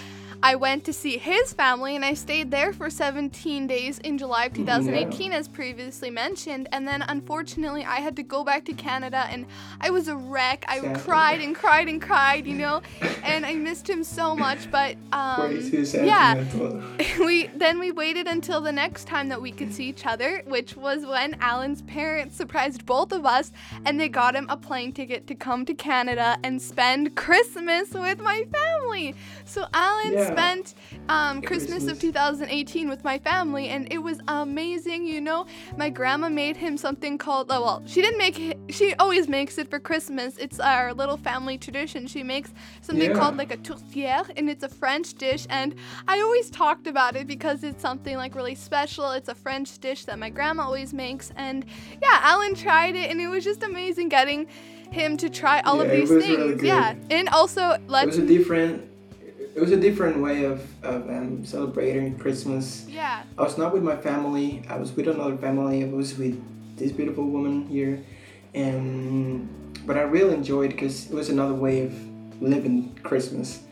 I 0.43 0.55
went 0.55 0.85
to 0.85 0.93
see 0.93 1.19
his 1.19 1.53
family 1.53 1.97
and 1.97 2.05
I 2.05 2.15
stayed 2.15 2.51
there 2.51 2.73
for 2.73 2.91
17 2.91 3.67
days 3.67 3.99
in 3.99 4.19
July 4.19 4.45
of 4.45 4.55
2018, 4.55 5.33
as 5.33 5.49
previously 5.49 6.11
mentioned. 6.11 6.69
And 6.71 6.87
then 6.87 7.03
unfortunately, 7.03 7.85
I 7.85 7.97
had 7.97 8.15
to 8.17 8.23
go 8.23 8.45
back 8.45 8.65
to 8.67 8.73
Canada 8.73 9.27
and 9.31 9.47
I 9.81 9.91
was 9.91 10.07
a 10.07 10.15
wreck. 10.15 10.65
I 10.69 10.79
cried 10.95 11.41
and 11.41 11.57
cried 11.57 11.89
and 11.89 12.01
cried, 12.01 12.47
you 12.47 12.55
know, 12.55 12.83
and 13.25 13.45
I 13.45 13.55
missed 13.55 13.91
him 13.91 14.05
so 14.05 14.37
much. 14.37 14.71
But 14.71 14.97
um, 15.13 15.59
yeah, 15.95 16.45
we 17.19 17.49
then 17.49 17.81
we 17.81 17.91
waited 17.91 18.29
until 18.29 18.61
the 18.61 18.73
next 18.73 19.07
time 19.07 19.29
that 19.31 19.43
we 19.43 19.51
could 19.51 19.75
see 19.75 19.89
each 19.89 20.07
other, 20.07 20.43
which 20.47 20.77
was 20.77 21.05
when 21.05 21.37
Alan's 21.41 21.83
parents 21.83 22.37
surprised 22.37 22.87
both 22.87 23.11
of 23.13 23.27
us 23.27 23.51
and 23.85 23.99
they 23.99 24.09
got 24.09 24.37
him 24.37 24.47
a 24.49 24.57
plane 24.57 24.93
ticket 24.93 25.27
to 25.27 25.35
come 25.35 25.65
to 25.65 25.75
Canada 25.75 26.39
and 26.45 26.63
spend 26.63 27.17
Christmas 27.17 27.91
with 27.91 28.21
my 28.21 28.45
family. 28.53 29.17
So 29.45 29.67
Alan 29.75 30.13
Yeah. 30.13 30.28
Spent 30.33 30.75
um, 31.09 31.43
Christmas 31.43 31.87
of 31.89 31.99
2018 32.01 32.89
with 32.89 33.05
my 33.05 33.19
family 33.19 33.69
and 33.69 33.91
it 33.93 33.99
was 33.99 34.21
amazing, 34.29 35.07
you 35.07 35.21
know. 35.21 35.47
My 35.77 35.91
grandma 35.91 36.29
made 36.29 36.57
him 36.57 36.77
something 36.77 37.19
called 37.19 37.49
oh, 37.51 37.61
well, 37.63 37.83
she 37.87 38.01
didn't 38.03 38.19
make 38.19 38.39
it 38.39 38.59
she 38.71 38.95
always 38.95 39.29
makes 39.29 39.59
it 39.59 39.69
for 39.71 39.79
Christmas. 39.79 40.37
It's 40.39 40.61
our 40.61 40.93
little 40.95 41.17
family 41.17 41.59
tradition. 41.59 42.07
She 42.07 42.23
makes 42.23 42.53
something 42.81 43.11
Yeah. 43.11 43.17
called 43.17 43.37
like 43.37 43.53
a 43.53 43.57
tourtière 43.57 44.31
and 44.37 44.49
it's 44.51 44.63
a 44.63 44.69
French 44.69 45.15
dish 45.15 45.47
and 45.51 45.75
I 46.07 46.21
always 46.21 46.51
talked 46.51 46.87
about 46.87 47.17
it 47.17 47.27
because 47.27 47.65
it's 47.65 47.83
something 47.83 48.17
like 48.17 48.35
really 48.35 48.55
special. 48.55 49.11
It's 49.13 49.29
a 49.29 49.35
French 49.35 49.79
dish 49.79 50.05
that 50.07 50.19
my 50.19 50.31
grandma 50.31 50.65
always 50.65 50.93
makes 50.93 51.33
and 51.37 51.65
yeah, 52.03 52.19
Alan 52.23 52.55
tried 52.55 52.95
it 52.97 53.11
and 53.11 53.21
it 53.21 53.29
was 53.29 53.45
just 53.45 53.63
amazing 53.63 54.09
getting 54.09 54.47
him 54.91 55.17
to 55.19 55.29
try 55.29 55.61
all 55.61 55.81
of 55.81 55.89
Yeah, 55.89 55.93
it 55.95 56.01
these 56.01 56.09
things. 56.11 56.39
really. 56.55 56.67
Yeah. 56.69 56.95
And 57.11 57.29
also 57.31 57.71
It 57.73 57.83
let's 57.89 58.07
was 58.09 58.19
a 58.19 58.27
different. 58.27 58.85
It 59.59 59.63
was 59.63 59.73
a 59.73 59.77
different 59.77 60.23
way 60.23 60.45
of, 60.45 60.63
of 60.85 61.11
um, 61.11 61.45
celebrating 61.45 62.17
Christmas. 62.17 62.87
yeah. 62.89 63.25
I 63.37 63.43
was 63.43 63.59
not 63.59 63.75
with 63.75 63.83
my 63.83 63.97
family. 63.97 64.63
I 64.69 64.77
was 64.77 64.93
with 64.93 65.09
another 65.09 65.37
family. 65.37 65.83
I 65.83 65.89
was 65.89 66.17
with 66.17 66.41
this 66.77 66.93
beautiful 66.93 67.25
woman 67.25 67.67
here, 67.67 68.05
and 68.55 69.49
but 69.85 69.97
I 69.97 70.03
really 70.03 70.35
enjoyed 70.35 70.71
because 70.71 71.11
it 71.11 71.13
was 71.13 71.29
another 71.29 71.55
way 71.55 71.83
of 71.83 71.93
living 72.41 72.97
Christmas. 73.03 73.65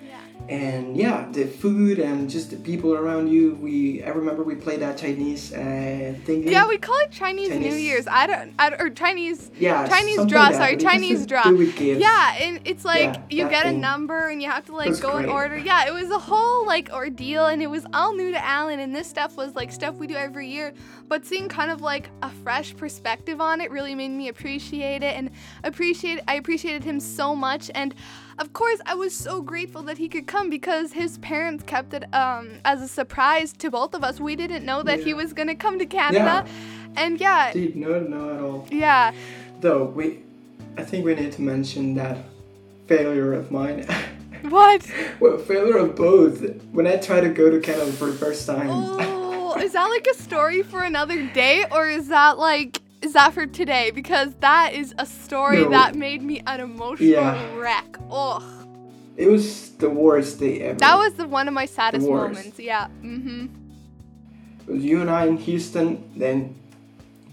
And 0.48 0.96
yeah, 0.96 1.28
the 1.32 1.46
food 1.46 1.98
and 1.98 2.30
just 2.30 2.50
the 2.50 2.56
people 2.56 2.94
around 2.94 3.28
you. 3.28 3.54
We 3.56 4.02
I 4.04 4.10
remember 4.10 4.42
we 4.42 4.54
played 4.54 4.80
that 4.80 4.96
Chinese 4.98 5.52
uh, 5.52 6.14
thing. 6.24 6.46
Yeah, 6.46 6.68
we 6.68 6.78
call 6.78 6.96
it 7.00 7.10
Chinese, 7.10 7.50
New 7.50 7.74
Year's. 7.74 8.06
I 8.06 8.26
don't, 8.26 8.54
I 8.58 8.70
don't 8.70 8.80
or 8.80 8.90
Chinese 8.90 9.50
yeah 9.58 9.88
Chinese 9.88 10.24
draw, 10.26 10.44
like 10.44 10.54
sorry, 10.54 10.76
Chinese 10.76 11.26
draw. 11.26 11.42
do 11.44 11.56
with 11.56 11.76
gifts. 11.76 12.00
Yeah, 12.00 12.36
and 12.38 12.60
it's 12.64 12.84
like 12.84 13.14
Yeah, 13.30 13.44
you 13.44 13.48
get 13.48 13.66
a 13.66 13.72
number 13.72 14.28
and 14.28 14.40
you 14.40 14.50
have 14.50 14.64
to 14.66 14.74
like 14.74 15.00
go 15.00 15.16
in 15.16 15.24
great. 15.24 15.32
order. 15.32 15.58
Yeah, 15.58 15.86
it 15.88 15.92
was 15.92 16.10
a 16.10 16.18
whole 16.18 16.64
like 16.66 16.90
ordeal 16.92 17.46
and 17.46 17.60
it 17.62 17.68
was 17.68 17.84
all 17.92 18.14
new 18.14 18.30
to 18.30 18.44
Alan 18.44 18.78
and 18.80 18.94
this 18.94 19.08
stuff 19.08 19.36
was 19.36 19.54
like 19.54 19.72
stuff 19.72 19.96
we 19.96 20.06
do 20.06 20.14
every 20.14 20.48
year. 20.48 20.72
But 21.08 21.24
seeing 21.26 21.48
kind 21.48 21.70
of 21.70 21.80
like 21.80 22.10
a 22.22 22.30
fresh 22.30 22.76
perspective 22.76 23.40
on 23.40 23.60
it 23.60 23.70
really 23.70 23.94
made 23.94 24.10
me 24.10 24.28
appreciate 24.28 25.02
it 25.02 25.16
and 25.16 25.30
appreciate 25.64 26.20
I 26.28 26.34
appreciated 26.34 26.84
him 26.84 27.00
so 27.00 27.34
much 27.34 27.70
and 27.74 27.94
of 28.38 28.52
course 28.52 28.80
I 28.86 28.94
was 28.94 29.14
so 29.14 29.40
grateful 29.42 29.82
that 29.82 29.98
he 29.98 30.08
could 30.08 30.26
come 30.26 30.50
because 30.50 30.92
his 30.92 31.18
parents 31.18 31.64
kept 31.66 31.94
it 31.94 32.04
um 32.14 32.50
as 32.64 32.82
a 32.82 32.88
surprise 32.88 33.52
to 33.54 33.70
both 33.70 33.94
of 33.94 34.02
us. 34.04 34.20
We 34.20 34.36
didn't 34.36 34.64
know 34.64 34.82
that 34.82 35.00
he 35.00 35.14
was 35.14 35.32
gonna 35.32 35.54
come 35.54 35.78
to 35.78 35.86
Canada. 35.86 36.44
And 36.96 37.20
yeah, 37.20 37.52
Did 37.52 37.76
not 37.76 38.08
know 38.08 38.34
at 38.34 38.40
all. 38.40 38.66
yeah. 38.70 39.12
Though 39.60 39.84
we, 39.84 40.20
I 40.78 40.82
think 40.82 41.04
we 41.04 41.14
need 41.14 41.32
to 41.32 41.42
mention 41.42 41.94
that 41.96 42.18
failure 42.86 43.32
of 43.34 43.50
mine. 43.50 43.86
What? 44.42 44.86
well, 45.18 45.38
failure 45.38 45.78
of 45.78 45.96
both. 45.96 46.40
When 46.70 46.86
I 46.86 46.96
tried 46.98 47.22
to 47.22 47.30
go 47.30 47.50
to 47.50 47.58
Canada 47.58 47.90
for 47.92 48.06
the 48.06 48.12
first 48.12 48.46
time. 48.46 48.68
Oh, 48.70 49.58
is 49.58 49.72
that 49.76 49.86
like 49.86 50.06
a 50.06 50.14
story 50.14 50.62
for 50.62 50.82
another 50.82 51.26
day, 51.32 51.64
or 51.72 51.88
is 51.88 52.08
that 52.08 52.38
like 52.38 52.78
is 53.06 53.12
that 53.14 53.32
for 53.32 53.46
today? 53.46 53.90
Because 53.94 54.34
that 54.40 54.74
is 54.74 54.94
a 54.98 55.06
story 55.06 55.62
No. 55.62 55.70
that 55.70 55.94
made 55.94 56.22
me 56.22 56.42
an 56.46 56.60
emotional 56.60 57.08
Yeah. 57.08 57.54
wreck. 57.56 57.96
Oh, 58.10 58.42
It 59.16 59.28
was 59.30 59.70
the 59.78 59.88
worst 59.88 60.40
day 60.40 60.60
ever. 60.60 60.78
that 60.78 60.96
was 60.96 61.14
the 61.14 61.26
one 61.26 61.48
of 61.48 61.54
my 61.54 61.66
saddest 61.66 62.06
moments. 62.08 62.58
Yeah. 62.58 62.88
Mm 63.02 63.22
Mhm. 63.24 63.48
It 64.68 64.72
was 64.72 64.84
you 64.84 65.00
and 65.00 65.08
I 65.10 65.26
in 65.26 65.36
Houston. 65.36 66.02
Then, 66.16 66.54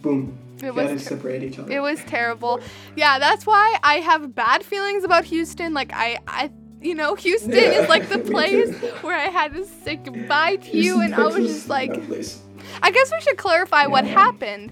boom. 0.01 0.37
It 0.61 0.65
we 0.75 0.83
was 0.83 0.91
ter- 1.03 1.09
separate 1.15 1.43
each 1.43 1.57
other. 1.59 1.71
It 1.71 1.81
was 1.81 1.99
terrible. 2.05 2.59
Yeah, 2.95 3.17
that's 3.19 3.45
why 3.45 3.77
I 3.83 3.95
have 3.95 4.33
bad 4.35 4.63
feelings 4.63 5.03
about 5.03 5.25
Houston. 5.25 5.73
Like 5.73 5.91
I, 5.93 6.19
I, 6.27 6.51
you 6.81 6.93
know, 6.95 7.15
Houston 7.15 7.51
Yeah, 7.51 7.81
is 7.81 7.89
like 7.89 8.07
the 8.07 8.19
place 8.35 8.69
where 9.01 9.17
I 9.17 9.29
had 9.39 9.53
to 9.55 9.65
say 9.83 9.95
goodbye 9.95 10.57
to 10.57 10.77
you, 10.77 10.99
Houston, 11.01 11.01
and 11.13 11.15
I 11.15 11.25
was 11.25 11.47
just 11.47 11.69
like. 11.69 11.91
I 12.81 12.91
guess 12.91 13.11
we 13.11 13.19
should 13.21 13.37
clarify 13.37 13.87
what 13.87 14.05
Yeah. 14.05 14.13
happened. 14.13 14.71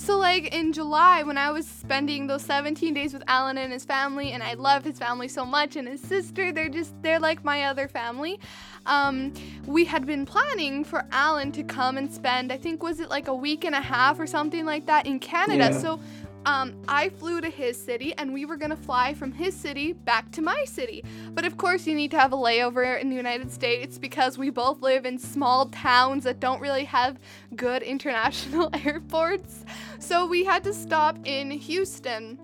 So, 0.00 0.16
like 0.16 0.54
in 0.54 0.72
July, 0.72 1.22
when 1.24 1.36
I 1.36 1.50
was 1.50 1.66
spending 1.66 2.26
those 2.26 2.40
17 2.42 2.94
days 2.94 3.12
with 3.12 3.22
Alan 3.28 3.58
and 3.58 3.70
his 3.70 3.84
family, 3.84 4.32
and 4.32 4.42
I 4.42 4.54
love 4.54 4.82
his 4.82 4.98
family 4.98 5.28
so 5.28 5.44
much, 5.44 5.76
and 5.76 5.86
his 5.86 6.00
sister, 6.00 6.52
they're 6.52 6.70
just, 6.70 6.94
they're 7.02 7.20
like 7.20 7.44
my 7.44 7.64
other 7.64 7.86
family. 7.86 8.40
Um, 8.86 9.34
we 9.66 9.84
had 9.84 10.06
been 10.06 10.24
planning 10.24 10.84
for 10.84 11.04
Alan 11.12 11.52
to 11.52 11.62
come 11.62 11.98
and 11.98 12.10
spend, 12.10 12.50
I 12.50 12.56
think, 12.56 12.82
was 12.82 12.98
it 12.98 13.10
like 13.10 13.28
a 13.28 13.34
week 13.34 13.64
and 13.64 13.74
a 13.74 13.80
half 13.80 14.18
or 14.18 14.26
something 14.26 14.64
like 14.64 14.86
that 14.86 15.04
in 15.04 15.18
Canada. 15.18 15.68
Yeah. 15.70 15.78
So, 15.78 16.00
um, 16.46 16.74
I 16.88 17.10
flew 17.10 17.40
to 17.40 17.50
his 17.50 17.82
city, 17.82 18.14
and 18.16 18.32
we 18.32 18.46
were 18.46 18.56
gonna 18.56 18.76
fly 18.76 19.12
from 19.12 19.32
his 19.32 19.54
city 19.54 19.92
back 19.92 20.30
to 20.32 20.42
my 20.42 20.64
city. 20.64 21.04
But 21.32 21.44
of 21.44 21.58
course, 21.58 21.86
you 21.86 21.94
need 21.94 22.10
to 22.12 22.18
have 22.18 22.32
a 22.32 22.36
layover 22.36 22.98
in 22.98 23.10
the 23.10 23.16
United 23.16 23.52
States 23.52 23.98
because 23.98 24.38
we 24.38 24.48
both 24.48 24.80
live 24.80 25.04
in 25.04 25.18
small 25.18 25.66
towns 25.66 26.24
that 26.24 26.40
don't 26.40 26.60
really 26.60 26.84
have 26.84 27.18
good 27.56 27.82
international 27.82 28.70
airports. 28.84 29.64
So 30.00 30.26
we 30.26 30.44
had 30.44 30.64
to 30.64 30.72
stop 30.72 31.18
in 31.24 31.50
Houston. 31.50 32.38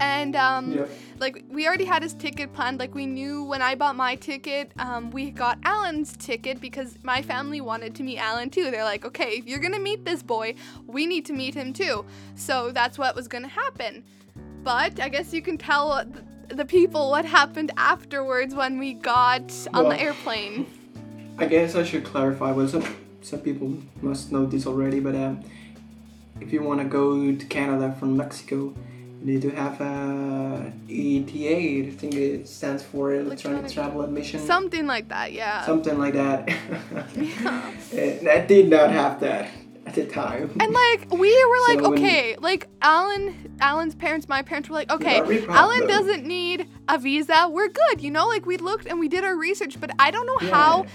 And 0.00 0.36
um, 0.36 0.72
Yeah. 0.72 0.86
like 1.18 1.44
we 1.50 1.66
already 1.66 1.84
had 1.84 2.02
his 2.02 2.14
ticket 2.14 2.52
planned. 2.52 2.78
Like 2.78 2.94
we 2.94 3.06
knew 3.06 3.44
when 3.44 3.60
I 3.62 3.74
bought 3.74 3.96
my 3.96 4.14
ticket, 4.16 4.72
um, 4.78 5.10
we 5.10 5.30
got 5.30 5.58
Alan's 5.64 6.16
ticket 6.16 6.60
because 6.60 6.98
my 7.02 7.22
family 7.22 7.60
wanted 7.60 7.94
to 7.96 8.02
meet 8.02 8.18
Alan 8.18 8.50
too. 8.50 8.70
They're 8.70 8.84
like, 8.84 9.04
okay, 9.04 9.32
if 9.38 9.46
you're 9.46 9.58
gonna 9.58 9.78
meet 9.78 10.04
this 10.04 10.22
boy, 10.22 10.54
we 10.86 11.06
need 11.06 11.24
to 11.26 11.32
meet 11.32 11.54
him 11.54 11.72
too. 11.72 12.04
So 12.36 12.72
that's 12.72 12.98
what 12.98 13.14
was 13.14 13.28
gonna 13.28 13.48
happen. 13.48 14.04
But 14.62 15.00
I 15.00 15.08
guess 15.08 15.32
you 15.34 15.42
can 15.42 15.58
tell 15.58 16.04
the 16.48 16.64
people 16.64 17.10
what 17.10 17.24
happened 17.24 17.70
afterwards 17.76 18.54
when 18.54 18.78
we 18.78 18.94
got 18.94 19.52
on 19.74 19.88
the 19.88 20.00
airplane. 20.00 20.66
I 21.38 21.46
guess 21.46 21.74
I 21.74 21.82
should 21.84 22.04
clarify. 22.04 22.52
Well, 22.52 22.68
some 22.68 22.84
some 23.22 23.40
people 23.40 23.78
must 24.00 24.32
know 24.32 24.46
this 24.46 24.66
already, 24.66 25.00
but 25.00 25.14
um, 25.14 25.42
if 26.40 26.52
you 26.52 26.62
want 26.62 26.80
to 26.80 26.84
go 26.86 27.34
to 27.34 27.46
Canada 27.46 27.94
from 27.98 28.16
Mexico, 28.16 28.74
you 29.20 29.26
need 29.34 29.42
to 29.42 29.50
have 29.50 29.80
a 29.80 30.72
ETA. 30.88 31.88
I 31.88 31.90
think 31.96 32.14
it 32.14 32.48
stands 32.48 32.82
for 32.82 33.14
Electronic 33.14 33.70
Travel 33.70 34.02
Admission. 34.02 34.40
Something 34.40 34.86
like 34.86 35.08
that, 35.08 35.32
yeah. 35.32 35.64
something 35.64 35.98
like 35.98 36.14
that. 36.14 36.48
Yeah. 37.16 37.72
and 37.96 38.28
I 38.28 38.40
did 38.44 38.68
not 38.68 38.90
have 38.90 39.20
that 39.20 39.50
at 39.86 39.94
the 39.94 40.06
time. 40.06 40.50
And 40.60 40.72
like 40.72 41.10
we 41.12 41.44
were 41.46 41.60
like, 41.68 41.80
So 41.80 41.92
okay, 41.94 42.36
like 42.40 42.66
Alan, 42.80 43.54
Alan's 43.60 43.94
parents, 43.94 44.28
my 44.28 44.42
parents 44.42 44.68
were 44.68 44.74
like, 44.74 44.90
okay, 44.90 45.18
Alan 45.48 45.86
doesn't 45.86 46.24
need 46.24 46.66
a 46.88 46.98
visa. 46.98 47.48
We're 47.50 47.68
good, 47.68 48.00
you 48.00 48.10
know. 48.10 48.26
Like 48.26 48.46
we 48.46 48.56
looked 48.56 48.86
and 48.86 48.98
we 48.98 49.08
did 49.08 49.24
our 49.24 49.36
research, 49.36 49.80
but 49.80 49.90
I 49.98 50.10
don't 50.10 50.26
know 50.26 50.38
Yeah. 50.48 50.54
how. 50.54 50.86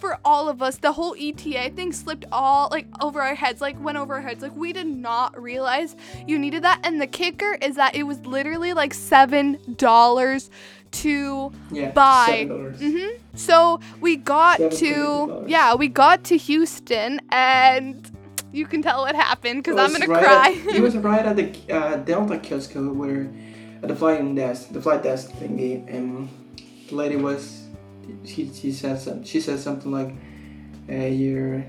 For 0.00 0.18
all 0.24 0.48
of 0.48 0.62
us, 0.62 0.78
the 0.78 0.92
whole 0.92 1.14
ETA 1.18 1.70
thing 1.76 1.92
slipped 1.92 2.24
all 2.32 2.68
like 2.70 2.86
over 3.02 3.20
our 3.20 3.34
heads, 3.34 3.60
like 3.60 3.78
went 3.82 3.98
over 3.98 4.14
our 4.14 4.22
heads. 4.22 4.40
Like 4.42 4.56
we 4.56 4.72
did 4.72 4.86
not 4.86 5.40
realize 5.40 5.94
you 6.26 6.38
needed 6.38 6.64
that. 6.64 6.80
And 6.84 7.00
the 7.00 7.06
kicker 7.06 7.58
is 7.60 7.76
that 7.76 7.94
it 7.94 8.04
was 8.04 8.18
literally 8.24 8.72
like 8.72 8.94
seven 8.94 9.58
dollars 9.76 10.50
to 10.92 11.52
yeah, 11.70 11.90
buy. 11.90 12.46
$7. 12.48 12.78
hmm 12.78 13.16
So 13.34 13.80
we 14.00 14.16
got 14.16 14.56
to 14.56 14.68
$22. 14.68 15.48
yeah, 15.48 15.74
we 15.74 15.88
got 15.88 16.24
to 16.24 16.36
Houston, 16.36 17.20
and 17.30 18.10
you 18.52 18.66
can 18.66 18.82
tell 18.82 19.02
what 19.02 19.14
happened 19.14 19.62
because 19.62 19.78
I'm 19.78 19.92
gonna 19.92 20.10
right 20.10 20.24
cry. 20.24 20.48
At, 20.68 20.74
it 20.76 20.82
was 20.82 20.96
right 21.10 21.24
at 21.24 21.36
the 21.36 21.52
uh, 21.72 21.96
Delta 21.96 22.38
kiosk 22.38 22.72
where 22.74 23.30
at 23.82 23.88
the 23.88 23.96
flight 23.96 24.34
desk, 24.34 24.70
the 24.70 24.80
flight 24.80 25.02
desk 25.02 25.30
thingy, 25.32 25.86
and 25.92 26.28
the 26.88 26.94
lady 26.94 27.16
was 27.16 27.59
she 28.24 28.50
she 28.52 28.72
said 28.72 28.98
some 28.98 29.24
she 29.24 29.40
said 29.40 29.58
something 29.58 29.90
like 29.90 30.14
uh, 30.88 31.06
your 31.06 31.64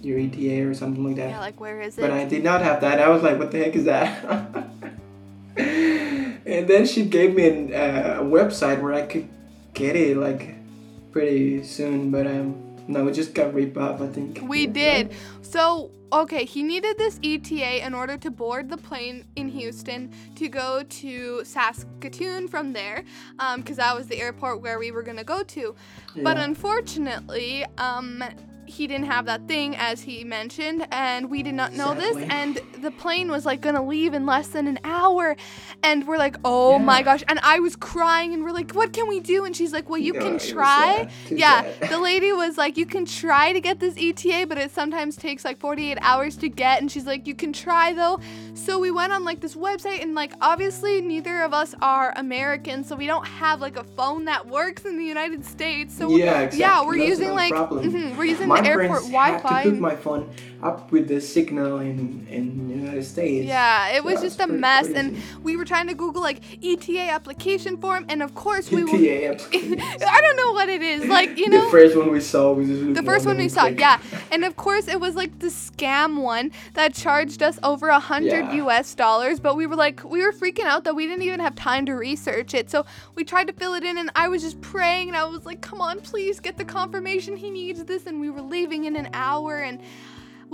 your 0.00 0.18
ETA 0.18 0.68
or 0.68 0.74
something 0.74 1.04
like 1.04 1.16
that. 1.16 1.30
yeah, 1.30 1.40
like 1.40 1.58
where 1.60 1.80
is 1.80 1.96
it? 1.96 2.00
but 2.00 2.10
I 2.10 2.24
did 2.24 2.44
not 2.44 2.60
have 2.62 2.80
that. 2.82 3.00
I 3.00 3.08
was 3.08 3.22
like, 3.22 3.38
what 3.38 3.50
the 3.50 3.58
heck 3.58 3.74
is 3.74 3.84
that? 3.84 4.24
and 5.56 6.68
then 6.68 6.86
she 6.86 7.04
gave 7.04 7.34
me 7.34 7.48
an, 7.48 7.74
uh, 7.74 8.18
a 8.20 8.24
website 8.24 8.82
where 8.82 8.92
I 8.92 9.06
could 9.06 9.28
get 9.72 9.96
it 9.96 10.16
like 10.16 10.54
pretty 11.12 11.62
soon, 11.62 12.10
but 12.10 12.26
um. 12.26 12.63
No, 12.86 13.04
we 13.04 13.12
just 13.12 13.34
got 13.34 13.54
off. 13.76 14.00
I 14.00 14.08
think. 14.08 14.40
We 14.42 14.66
did. 14.66 15.12
So, 15.42 15.90
okay, 16.12 16.44
he 16.44 16.62
needed 16.62 16.98
this 16.98 17.18
ETA 17.22 17.84
in 17.84 17.94
order 17.94 18.16
to 18.18 18.30
board 18.30 18.68
the 18.68 18.76
plane 18.76 19.24
in 19.36 19.48
Houston 19.48 20.12
to 20.36 20.48
go 20.48 20.82
to 20.82 21.44
Saskatoon 21.44 22.48
from 22.48 22.72
there, 22.72 23.04
because 23.56 23.76
that 23.78 23.96
was 23.96 24.06
the 24.06 24.20
airport 24.20 24.60
where 24.60 24.78
we 24.78 24.90
were 24.90 25.02
going 25.02 25.16
to 25.16 25.24
go 25.24 25.42
to. 25.42 25.74
But 26.16 26.36
unfortunately, 26.36 27.64
um, 27.78 28.22
he 28.66 28.86
didn't 28.86 29.06
have 29.06 29.26
that 29.26 29.46
thing 29.48 29.74
as 29.76 30.02
he 30.02 30.24
mentioned, 30.24 30.86
and 30.90 31.30
we 31.30 31.42
did 31.42 31.54
not 31.54 31.72
know 31.74 31.94
this. 31.94 32.16
And 32.30 32.60
the 32.80 32.90
plane 32.90 33.30
was 33.30 33.44
like 33.46 33.60
gonna 33.60 33.84
leave 33.84 34.14
in 34.14 34.26
less 34.26 34.48
than 34.48 34.66
an 34.66 34.78
hour, 34.84 35.36
and 35.82 36.06
we're 36.06 36.18
like, 36.18 36.36
oh 36.44 36.78
my 36.78 37.02
gosh! 37.02 37.22
And 37.28 37.38
I 37.42 37.60
was 37.60 37.76
crying, 37.76 38.32
and 38.34 38.44
we're 38.44 38.52
like, 38.52 38.72
what 38.72 38.92
can 38.92 39.08
we 39.08 39.20
do? 39.20 39.44
And 39.44 39.56
she's 39.56 39.72
like, 39.72 39.88
well, 39.88 39.98
you 39.98 40.14
Yeah, 40.14 40.20
can 40.20 40.32
was 40.34 40.48
try. 40.48 41.06
Yeah, 41.30 41.62
sad. 41.62 41.90
the 41.90 41.98
lady 41.98 42.32
was 42.32 42.56
like, 42.58 42.76
you 42.76 42.86
can 42.86 43.04
try 43.06 43.52
to 43.52 43.60
get 43.60 43.80
this 43.80 43.94
ETA, 43.96 44.46
but 44.46 44.58
it 44.58 44.70
sometimes 44.70 45.16
takes 45.16 45.44
like 45.44 45.58
48 45.58 45.98
hours 46.00 46.36
to 46.38 46.48
get. 46.48 46.80
And 46.80 46.90
she's 46.90 47.06
like, 47.06 47.26
you 47.26 47.34
can 47.34 47.52
try 47.52 47.92
though. 47.92 48.20
So 48.54 48.78
we 48.78 48.90
went 48.90 49.12
on 49.12 49.24
like 49.24 49.40
this 49.40 49.54
website, 49.54 50.02
and 50.02 50.14
like 50.14 50.32
obviously 50.40 51.00
neither 51.00 51.42
of 51.42 51.52
us 51.54 51.74
are 51.82 52.12
American, 52.16 52.84
so 52.84 52.96
we 52.96 53.06
don't 53.06 53.26
have 53.26 53.60
like 53.60 53.76
a 53.76 53.84
phone 53.84 54.24
that 54.26 54.46
works 54.46 54.84
in 54.84 54.96
the 54.98 55.04
United 55.04 55.44
States. 55.44 55.96
So 55.96 56.08
Yeah, 56.08 56.42
exactly. 56.42 56.58
yeah, 56.60 56.84
we're 56.84 56.96
That's 56.98 57.08
using 57.10 57.28
no 57.28 57.34
like 57.34 57.52
mhm, 57.54 58.16
we're 58.16 58.24
using 58.24 58.53
my 58.62 58.68
airport 58.68 59.02
Wi-Fi. 59.02 59.62
to 59.64 59.70
my 59.72 59.96
phone 59.96 60.30
up 60.64 60.90
with 60.90 61.08
the 61.08 61.20
signal 61.20 61.78
in 61.78 62.26
in 62.30 62.68
the 62.68 62.74
United 62.74 63.04
States. 63.04 63.46
Yeah, 63.46 63.90
it 63.90 64.02
was 64.02 64.20
just 64.22 64.40
a 64.40 64.46
mess, 64.46 64.88
and 64.88 65.16
we 65.42 65.56
were 65.56 65.64
trying 65.66 65.88
to 65.88 65.94
Google 65.94 66.22
like 66.22 66.40
ETA 66.64 67.10
application 67.10 67.76
form, 67.76 68.06
and 68.08 68.22
of 68.22 68.34
course 68.34 68.70
we. 68.70 68.82
ETA 68.82 69.32
application. 69.34 69.80
I 70.16 70.20
don't 70.22 70.36
know 70.36 70.52
what 70.52 70.68
it 70.70 70.82
is, 70.82 71.04
like 71.04 71.36
you 71.38 71.50
know. 71.50 71.64
the 71.66 71.70
first 71.70 71.96
one 71.96 72.10
we 72.10 72.20
saw 72.20 72.52
was 72.52 72.68
The 72.68 73.02
first 73.04 73.26
one 73.26 73.36
we 73.36 73.48
saw, 73.48 73.66
yeah. 73.66 74.00
And 74.32 74.44
of 74.44 74.56
course, 74.56 74.88
it 74.88 74.98
was 74.98 75.14
like 75.14 75.38
the 75.38 75.48
scam 75.48 76.22
one 76.22 76.50
that 76.72 76.94
charged 76.94 77.42
us 77.42 77.58
over 77.62 77.88
a 77.88 78.00
hundred 78.00 78.46
Yeah. 78.46 78.64
US 78.64 78.94
dollars. 78.94 79.38
But 79.40 79.56
we 79.56 79.66
were 79.66 79.76
like, 79.76 80.02
we 80.02 80.24
were 80.24 80.32
freaking 80.32 80.64
out 80.64 80.84
that 80.84 80.96
we 80.96 81.06
didn't 81.06 81.22
even 81.22 81.40
have 81.40 81.54
time 81.54 81.84
to 81.86 81.92
research 81.94 82.54
it. 82.54 82.70
So 82.70 82.86
we 83.14 83.22
tried 83.24 83.48
to 83.48 83.52
fill 83.52 83.74
it 83.74 83.84
in, 83.84 83.98
and 83.98 84.10
I 84.16 84.28
was 84.28 84.42
just 84.42 84.60
praying, 84.62 85.08
and 85.08 85.16
I 85.16 85.24
was 85.24 85.44
like, 85.44 85.60
come 85.60 85.82
on, 85.82 86.00
please 86.00 86.40
get 86.40 86.56
the 86.56 86.64
confirmation 86.64 87.36
he 87.36 87.50
needs 87.50 87.84
this. 87.84 88.06
And 88.06 88.18
we 88.18 88.30
were 88.30 88.40
leaving 88.40 88.86
in 88.86 88.96
an 88.96 89.10
hour, 89.12 89.60
and 89.60 89.80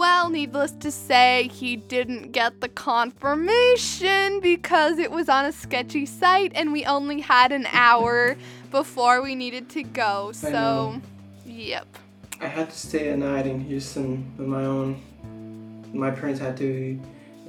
well, 0.01 0.31
needless 0.31 0.73
to 0.73 0.91
say, 0.91 1.51
he 1.53 1.77
didn't 1.77 2.33
get 2.33 2.63
the 2.63 2.71
confirmation 2.71 4.41
because 4.41 4.99
it 4.99 5.11
was 5.11 5.29
on 5.29 5.45
a 5.45 5.53
sketchy 5.53 6.07
site, 6.07 6.53
and 6.55 6.73
we 6.73 6.87
only 6.87 7.21
had 7.21 7.53
an 7.53 7.67
hour 7.71 8.35
before 8.71 9.21
we 9.21 9.35
needed 9.35 9.69
to 9.69 9.83
go. 9.83 10.33
So, 10.33 10.99
yep. 11.45 11.87
I 12.41 12.47
had 12.47 12.71
to 12.71 12.79
stay 12.79 13.11
a 13.11 13.17
night 13.17 13.47
in 13.47 13.61
Houston 13.61 14.33
on 14.39 14.49
my 14.49 14.65
own. 14.65 15.03
My 15.93 16.11
parents 16.11 16.41
had 16.41 16.57
to 16.57 16.99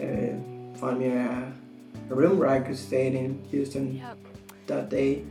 uh, 0.02 0.78
find 0.78 1.00
me 1.00 1.08
a, 1.08 1.54
a 2.10 2.14
room 2.14 2.38
where 2.38 2.50
I 2.50 2.60
could 2.60 2.78
stay 2.78 3.08
in 3.08 3.42
Houston 3.50 3.96
Yep. 3.96 4.18
that 4.68 4.90
day. 4.90 5.24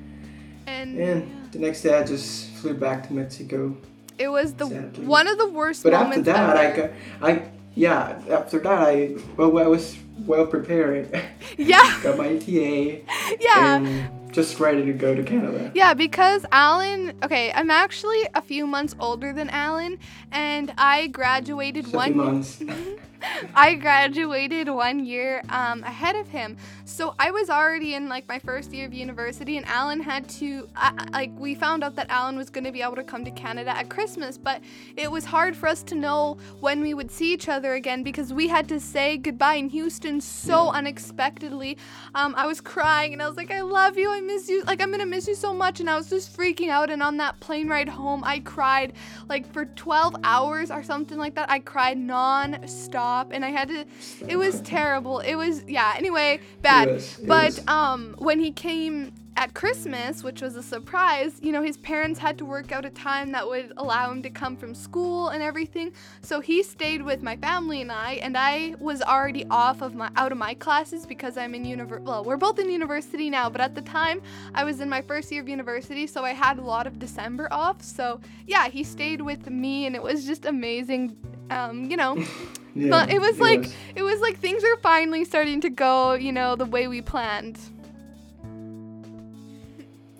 And 0.66 0.98
And 0.98 1.52
the 1.52 1.58
next 1.58 1.82
day 1.82 1.98
I 1.98 2.02
just 2.02 2.48
flew 2.52 2.72
back 2.72 3.08
to 3.08 3.12
Mexico. 3.12 3.76
It 4.20 4.28
was 4.28 4.54
the 4.54 4.66
Sadly. 4.66 5.06
one 5.06 5.26
of 5.26 5.38
the 5.38 5.48
worst 5.48 5.82
But 5.82 5.94
after 5.94 6.04
moments 6.08 6.26
that, 6.26 6.56
I, 6.56 6.76
got, 6.76 6.90
I 7.22 7.42
yeah, 7.74 8.20
after 8.30 8.58
that 8.60 8.78
I 8.88 9.16
well 9.36 9.58
I 9.58 9.66
was 9.66 9.96
well 10.26 10.46
prepared. 10.46 11.08
yeah, 11.56 11.98
got 12.02 12.18
my 12.18 12.28
ETA 12.28 13.00
yeah. 13.40 13.76
and 13.76 14.32
just 14.32 14.60
ready 14.60 14.84
to 14.84 14.92
go 14.92 15.14
to 15.14 15.22
Canada. 15.24 15.72
Yeah, 15.74 15.94
because 15.94 16.44
Alan, 16.52 17.14
okay, 17.24 17.50
I'm 17.52 17.70
actually 17.70 18.22
a 18.34 18.42
few 18.42 18.66
months 18.66 18.94
older 19.00 19.32
than 19.32 19.48
Alan, 19.50 19.98
and 20.30 20.72
I 20.78 21.08
graduated 21.08 21.86
a 21.86 21.96
one 21.96 22.16
months. 22.16 22.58
Mhm. 22.58 22.98
I 23.54 23.74
graduated 23.74 24.68
one 24.68 25.04
year 25.04 25.42
um, 25.48 25.82
ahead 25.84 26.16
of 26.16 26.28
him. 26.28 26.56
So 26.84 27.14
I 27.18 27.30
was 27.30 27.50
already 27.50 27.94
in 27.94 28.08
like 28.08 28.26
my 28.28 28.38
first 28.38 28.72
year 28.72 28.86
of 28.86 28.94
university, 28.94 29.56
and 29.56 29.66
Alan 29.66 30.00
had 30.00 30.28
to, 30.30 30.68
I 30.76 30.92
I- 30.98 31.06
like, 31.20 31.30
we 31.38 31.54
found 31.54 31.84
out 31.84 31.96
that 31.96 32.08
Alan 32.08 32.36
was 32.36 32.50
going 32.50 32.64
to 32.64 32.72
be 32.72 32.82
able 32.82 32.96
to 32.96 33.04
come 33.04 33.24
to 33.24 33.30
Canada 33.30 33.76
at 33.76 33.88
Christmas, 33.88 34.38
but 34.38 34.60
it 34.96 35.10
was 35.10 35.24
hard 35.24 35.56
for 35.56 35.68
us 35.68 35.82
to 35.84 35.94
know 35.94 36.38
when 36.60 36.80
we 36.80 36.94
would 36.94 37.10
see 37.10 37.32
each 37.32 37.48
other 37.48 37.74
again 37.74 38.02
because 38.02 38.32
we 38.32 38.48
had 38.48 38.68
to 38.68 38.80
say 38.80 39.16
goodbye 39.16 39.54
in 39.54 39.68
Houston 39.68 40.20
so 40.20 40.70
unexpectedly. 40.70 41.76
Um, 42.14 42.34
I 42.36 42.46
was 42.46 42.60
crying 42.60 43.12
and 43.12 43.22
I 43.22 43.28
was 43.28 43.36
like, 43.36 43.50
I 43.50 43.60
love 43.60 43.98
you, 43.98 44.10
I 44.10 44.20
miss 44.20 44.48
you, 44.48 44.62
like, 44.64 44.80
I'm 44.80 44.88
going 44.88 45.00
to 45.00 45.06
miss 45.06 45.28
you 45.28 45.34
so 45.34 45.52
much. 45.52 45.80
And 45.80 45.90
I 45.90 45.96
was 45.96 46.08
just 46.08 46.36
freaking 46.36 46.68
out. 46.70 46.90
And 46.90 47.02
on 47.02 47.16
that 47.18 47.38
plane 47.40 47.68
ride 47.68 47.88
home, 47.88 48.22
I 48.24 48.40
cried 48.40 48.94
like 49.28 49.50
for 49.52 49.64
12 49.66 50.16
hours 50.24 50.70
or 50.70 50.82
something 50.82 51.18
like 51.18 51.34
that. 51.34 51.50
I 51.50 51.58
cried 51.58 51.98
non 51.98 52.66
stop 52.66 53.09
and 53.32 53.44
I 53.44 53.50
had 53.50 53.68
to 53.68 53.84
it 54.28 54.36
was 54.36 54.60
terrible. 54.60 55.20
It 55.20 55.34
was 55.34 55.62
yeah, 55.66 55.94
anyway, 55.96 56.40
bad. 56.62 56.88
It 56.88 56.92
was- 56.92 57.18
it 57.18 57.26
but 57.26 57.44
was. 57.56 57.68
um 57.68 58.14
when 58.18 58.38
he 58.40 58.50
came 58.52 59.12
at 59.36 59.54
Christmas, 59.54 60.22
which 60.22 60.42
was 60.42 60.54
a 60.56 60.62
surprise, 60.62 61.38
you 61.40 61.50
know, 61.52 61.62
his 61.62 61.78
parents 61.78 62.18
had 62.18 62.36
to 62.36 62.44
work 62.44 62.72
out 62.72 62.84
a 62.84 62.90
time 62.90 63.32
that 63.32 63.48
would 63.48 63.72
allow 63.78 64.10
him 64.10 64.20
to 64.22 64.28
come 64.28 64.54
from 64.54 64.74
school 64.74 65.28
and 65.28 65.42
everything. 65.42 65.92
So 66.20 66.40
he 66.40 66.62
stayed 66.62 67.00
with 67.00 67.22
my 67.22 67.36
family 67.36 67.80
and 67.80 67.90
I, 67.90 68.14
and 68.24 68.36
I 68.36 68.74
was 68.80 69.00
already 69.00 69.46
off 69.48 69.80
of 69.80 69.94
my 69.94 70.10
out 70.16 70.32
of 70.32 70.36
my 70.36 70.52
classes 70.54 71.06
because 71.06 71.38
I'm 71.38 71.54
in 71.54 71.64
univer 71.64 72.00
well, 72.02 72.22
we're 72.24 72.36
both 72.36 72.58
in 72.58 72.68
university 72.70 73.30
now, 73.30 73.48
but 73.48 73.60
at 73.62 73.74
the 73.74 73.82
time 73.82 74.20
I 74.54 74.62
was 74.64 74.80
in 74.80 74.88
my 74.90 75.00
first 75.00 75.30
year 75.32 75.40
of 75.40 75.48
university, 75.48 76.06
so 76.06 76.22
I 76.24 76.32
had 76.32 76.58
a 76.58 76.62
lot 76.74 76.86
of 76.86 76.98
December 76.98 77.48
off. 77.50 77.82
So 77.82 78.20
yeah, 78.46 78.68
he 78.68 78.82
stayed 78.84 79.20
with 79.22 79.48
me 79.48 79.86
and 79.86 79.94
it 79.96 80.02
was 80.02 80.26
just 80.26 80.44
amazing. 80.44 81.16
Um, 81.50 81.90
you 81.90 81.96
know, 81.96 82.16
Yeah, 82.74 82.90
but 82.90 83.10
it 83.10 83.20
was 83.20 83.40
like 83.40 83.66
it 83.96 84.02
was 84.02 84.20
like 84.20 84.38
things 84.38 84.62
are 84.62 84.76
finally 84.76 85.24
starting 85.24 85.60
to 85.62 85.70
go, 85.70 86.14
you 86.14 86.30
know, 86.32 86.54
the 86.54 86.64
way 86.66 86.86
we 86.86 87.02
planned. 87.02 87.58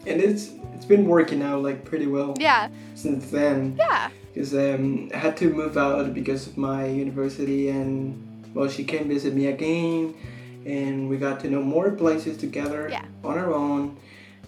and 0.07 0.21
it's 0.21 0.51
it's 0.75 0.85
been 0.87 1.07
working 1.07 1.43
out 1.43 1.63
like 1.63 1.85
pretty 1.85 2.07
well 2.07 2.35
Yeah, 2.39 2.69
since 2.95 3.31
then. 3.31 3.77
yeah, 3.79 4.11
because 4.33 4.55
um, 4.55 5.11
I 5.15 5.19
had 5.19 5.37
to 5.39 5.51
move 5.53 5.77
out 5.77 6.13
because 6.15 6.47
of 6.47 6.57
my 6.57 6.87
university, 6.87 7.69
and 7.69 8.17
well, 8.55 8.69
she 8.69 8.83
came 8.85 9.09
visit 9.09 9.35
me 9.35 9.47
again, 9.47 10.15
and 10.67 11.09
we 11.09 11.19
got 11.19 11.41
to 11.41 11.51
know 11.51 11.63
more 11.63 11.91
places 11.91 12.37
together 12.37 12.89
Yeah. 12.91 13.05
on 13.23 13.39
our 13.39 13.53
own. 13.53 13.97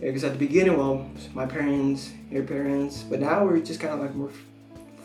Because 0.00 0.24
at 0.24 0.32
the 0.32 0.38
beginning, 0.38 0.76
well, 0.76 1.06
my 1.32 1.46
parents, 1.46 2.10
your 2.30 2.42
parents, 2.42 3.04
but 3.08 3.20
now 3.20 3.44
we're 3.44 3.60
just 3.60 3.78
kind 3.78 3.94
of 3.94 4.00
like 4.00 4.14
more 4.16 4.30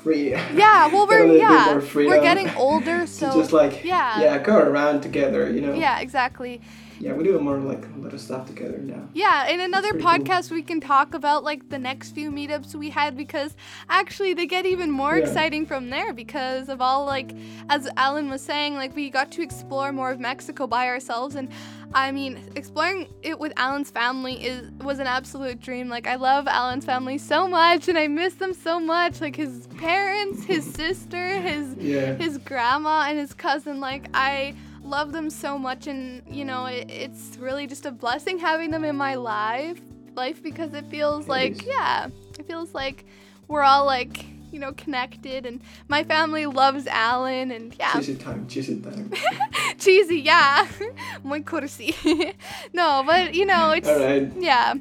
free. 0.07 0.31
yeah. 0.31 0.87
Well, 0.93 1.07
we're 1.07 1.25
yeah, 1.35 1.81
we're 1.93 2.21
getting 2.21 2.49
older, 2.55 3.05
so 3.17 3.33
just 3.33 3.51
like 3.51 3.83
yeah. 3.83 4.21
yeah, 4.21 4.37
go 4.39 4.57
around 4.57 5.01
together, 5.01 5.51
you 5.51 5.61
know. 5.61 5.73
yeah, 5.73 5.99
exactly. 5.99 6.61
Yeah, 6.99 7.13
we 7.13 7.23
do 7.23 7.38
a 7.38 7.39
more 7.41 7.57
like 7.60 7.86
a 7.95 7.99
lot 7.99 8.13
of 8.13 8.19
stuff 8.21 8.47
together 8.47 8.77
now. 8.79 9.07
Yeah, 9.13 9.47
in 9.47 9.60
another 9.60 9.91
pretty 9.91 10.03
cool. 10.05 10.17
podcast 10.25 10.51
we 10.51 10.62
can 10.63 10.79
talk 10.81 11.13
about 11.13 11.43
like 11.43 11.69
the 11.69 11.77
next 11.79 12.12
few 12.12 12.31
meetups 12.31 12.75
we 12.75 12.89
had 12.89 13.15
because 13.15 13.55
actually 13.89 14.33
they 14.33 14.45
get 14.45 14.65
even 14.65 14.89
more 14.91 15.17
Yeah. 15.17 15.23
exciting 15.25 15.65
from 15.65 15.89
there 15.89 16.13
because 16.13 16.69
of 16.69 16.81
all 16.81 17.05
like 17.05 17.31
as 17.69 17.88
Alan 17.97 18.29
was 18.29 18.41
saying 18.41 18.75
like 18.75 18.95
we 18.95 19.10
got 19.10 19.31
to 19.33 19.41
explore 19.41 19.91
more 19.91 20.12
of 20.12 20.19
Mexico 20.19 20.67
by 20.67 20.88
ourselves 20.88 21.36
and 21.36 21.49
I 21.93 22.12
mean 22.12 22.39
exploring 22.55 23.07
it 23.21 23.39
with 23.39 23.53
Alan's 23.57 23.91
family 23.91 24.43
is 24.45 24.69
was 24.83 24.99
an 24.99 25.07
absolute 25.07 25.60
dream. 25.62 25.88
Like 25.89 26.07
I 26.07 26.15
love 26.15 26.47
Alan's 26.47 26.86
family 26.86 27.17
so 27.17 27.47
much 27.47 27.88
and 27.88 27.97
I 27.97 28.07
miss 28.07 28.33
them 28.36 28.53
so 28.53 28.79
much 28.79 29.21
like 29.21 29.36
his 29.36 29.67
parents, 29.77 30.43
his 30.43 30.65
sister, 30.65 31.39
his 31.39 31.75
Yeah. 31.79 32.15
his 32.15 32.38
grandma 32.39 33.05
and 33.07 33.17
his 33.17 33.33
cousin 33.33 33.79
like 33.79 34.07
i 34.13 34.53
love 34.88 35.12
them 35.12 35.30
so 35.30 35.58
much 35.58 35.88
and 35.88 36.21
you 36.30 36.45
know 36.45 36.65
it, 36.65 36.89
it's 36.89 37.38
really 37.38 37.67
just 37.67 37.86
a 37.86 37.91
blessing 37.91 38.38
having 38.39 38.71
them 38.71 38.84
in 38.84 38.95
my 38.95 39.15
life 39.15 39.80
life 40.15 40.41
because 40.41 40.73
it 40.73 40.86
feels 40.88 41.26
It 41.26 41.30
like 41.30 41.52
is. 41.62 41.67
yeah 41.67 42.08
it 42.39 42.45
feels 42.47 42.73
like 42.73 43.06
we're 43.47 43.63
all 43.63 43.86
like 43.86 44.26
you 44.52 44.60
know 44.60 44.71
connected 44.73 45.45
and 45.45 45.60
my 45.89 46.04
family 46.04 46.45
loves 46.45 46.88
alan 46.88 47.52
and 47.52 47.76
yeah 47.80 47.93
Cheesy 47.95 48.15
time, 48.15 48.47
cheesy 48.47 48.80
time. 48.80 49.12
cheesy 49.78 50.19
yeah 50.21 50.65
muy 51.23 51.41
cursi 51.41 51.93
no 52.73 53.04
but 53.06 53.36
you 53.36 53.45
know 53.45 53.71
it's 53.71 53.89
All 53.89 54.00
right. 54.00 54.32
yeah 54.39 54.73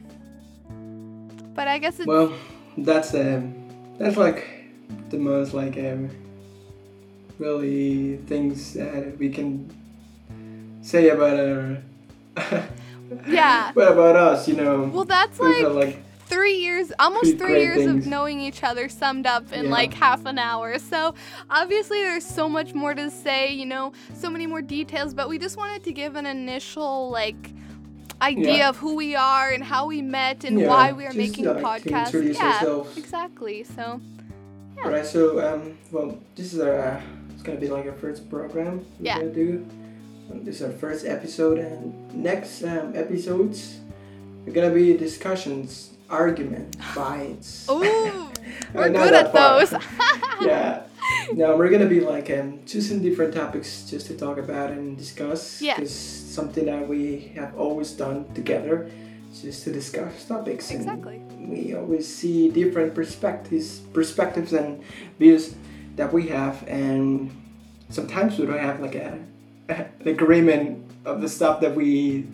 but 1.54 1.66
i 1.68 1.78
guess 1.78 1.98
it's 1.98 2.06
Well, 2.06 2.32
that's 2.78 3.12
um, 3.14 3.52
that's 3.98 4.16
like 4.16 4.46
the 5.10 5.18
most 5.18 5.52
like 5.54 5.76
um, 5.78 6.10
really 7.38 8.18
things 8.26 8.74
that 8.74 9.18
we 9.18 9.28
can 9.30 9.68
say 10.86 11.08
about 11.10 11.36
our. 11.38 11.82
Yeah. 13.28 13.70
What 13.72 13.92
about 13.92 14.16
us? 14.16 14.48
You 14.48 14.56
know. 14.56 14.90
well 14.92 15.04
that's 15.04 15.38
like 15.38 15.62
like 15.68 15.98
three 16.26 16.56
years, 16.56 16.92
almost 16.98 17.38
three 17.38 17.60
years 17.60 17.76
things. 17.84 18.04
of 18.04 18.10
knowing 18.10 18.40
each 18.40 18.64
other 18.64 18.88
summed 18.88 19.26
up 19.26 19.52
in 19.52 19.66
Yeah. 19.66 19.70
like 19.78 19.94
half 19.94 20.26
an 20.26 20.38
hour. 20.40 20.78
So 20.80 21.14
obviously 21.48 22.02
there's 22.02 22.26
so 22.26 22.48
much 22.48 22.74
more 22.74 22.94
to 22.94 23.08
say, 23.10 23.52
you 23.52 23.64
know, 23.64 23.92
so 24.14 24.28
many 24.28 24.46
more 24.48 24.60
details, 24.60 25.14
but 25.14 25.28
we 25.28 25.38
just 25.38 25.56
wanted 25.56 25.84
to 25.84 25.92
give 25.92 26.16
an 26.16 26.26
initial 26.26 27.10
like 27.10 27.42
idea 28.20 28.56
Yeah. 28.58 28.68
of 28.70 28.76
who 28.76 28.96
we 28.96 29.14
are 29.14 29.50
and 29.50 29.62
how 29.62 29.86
we 29.86 30.02
met 30.02 30.42
and 30.42 30.58
Yeah, 30.58 30.68
why 30.68 30.90
we 30.92 31.04
are 31.04 31.12
just, 31.14 31.18
making 31.18 31.46
a 31.46 31.52
like, 31.52 31.84
to 31.84 31.90
podcast. 31.90 32.34
yeah, 32.34 32.54
ourselves. 32.54 32.96
exactly. 32.96 33.62
So 33.62 34.00
Yeah. 34.76 34.84
All 34.84 34.90
right. 34.90 35.06
So, 35.06 35.20
um, 35.46 35.78
well, 35.92 36.18
this 36.34 36.52
is 36.52 36.58
our. 36.60 37.00
It's 37.32 37.42
gonna 37.44 37.60
be 37.60 37.68
like 37.68 37.86
our 37.86 37.98
first 38.04 38.28
program 38.28 38.84
we're 38.98 39.06
Yeah. 39.06 39.18
gonna 39.20 39.32
do. 39.32 39.64
Um, 40.30 40.44
This 40.44 40.56
is 40.56 40.62
our 40.62 40.72
first 40.72 41.06
episode, 41.06 41.58
and 41.58 42.14
next 42.14 42.62
um, 42.62 42.92
episodes 42.94 43.80
are 44.46 44.50
gonna 44.50 44.70
be 44.74 44.96
discussions, 44.96 45.90
arguments, 46.08 46.76
fights. 46.94 47.68
Ooh, 47.70 48.30
we're 48.74 48.90
good 48.90 49.14
at 49.14 49.32
those. 49.32 49.72
yeah. 50.40 50.82
No, 51.32 51.56
we're 51.56 51.70
gonna 51.70 51.86
be 51.86 52.00
like 52.00 52.30
um, 52.30 52.60
choosing 52.66 53.02
different 53.02 53.34
topics 53.34 53.88
just 53.88 54.06
to 54.08 54.16
talk 54.16 54.38
about 54.38 54.70
and 54.70 54.98
discuss. 54.98 55.62
Yeah. 55.62 55.80
It's 55.80 55.92
something 55.92 56.66
that 56.66 56.88
we 56.88 57.32
have 57.36 57.56
always 57.56 57.92
done 57.92 58.32
together, 58.34 58.90
just 59.40 59.64
to 59.64 59.72
discuss 59.72 60.24
topics. 60.24 60.70
and 60.70 60.80
exactly. 60.80 61.18
we 61.38 61.74
always 61.74 62.06
see 62.12 62.50
different 62.50 62.94
perspectives, 62.94 63.78
perspectives 63.92 64.52
and 64.52 64.82
views 65.18 65.54
that 65.94 66.12
we 66.12 66.28
have, 66.28 66.66
and 66.66 67.30
sometimes 67.90 68.38
we 68.38 68.46
don't 68.46 68.58
have 68.58 68.80
like 68.80 68.96
a 68.96 69.18
an 69.68 70.08
agreement 70.08 70.90
of 71.04 71.20
the 71.20 71.28
stuff 71.28 71.60
that 71.60 71.74
we 71.74 72.26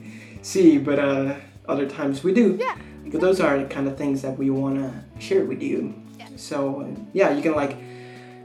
see, 0.43 0.79
but 0.79 0.99
uh, 0.99 1.35
other 1.69 1.89
times 1.89 2.25
we 2.25 2.33
do. 2.33 2.57
Yeah. 2.61 2.77
But 3.07 3.21
those 3.21 3.41
are 3.41 3.59
the 3.59 3.67
kind 3.67 3.87
of 3.89 3.99
things 3.99 4.23
that 4.23 4.39
we 4.39 4.51
want 4.51 4.77
to 4.77 5.21
share 5.21 5.45
with 5.45 5.63
you. 5.63 5.95
Yeah. 6.19 6.29
So 6.37 6.83
uh, 6.83 7.01
yeah, 7.13 7.31
you 7.31 7.43
can 7.43 7.55
like, 7.55 7.77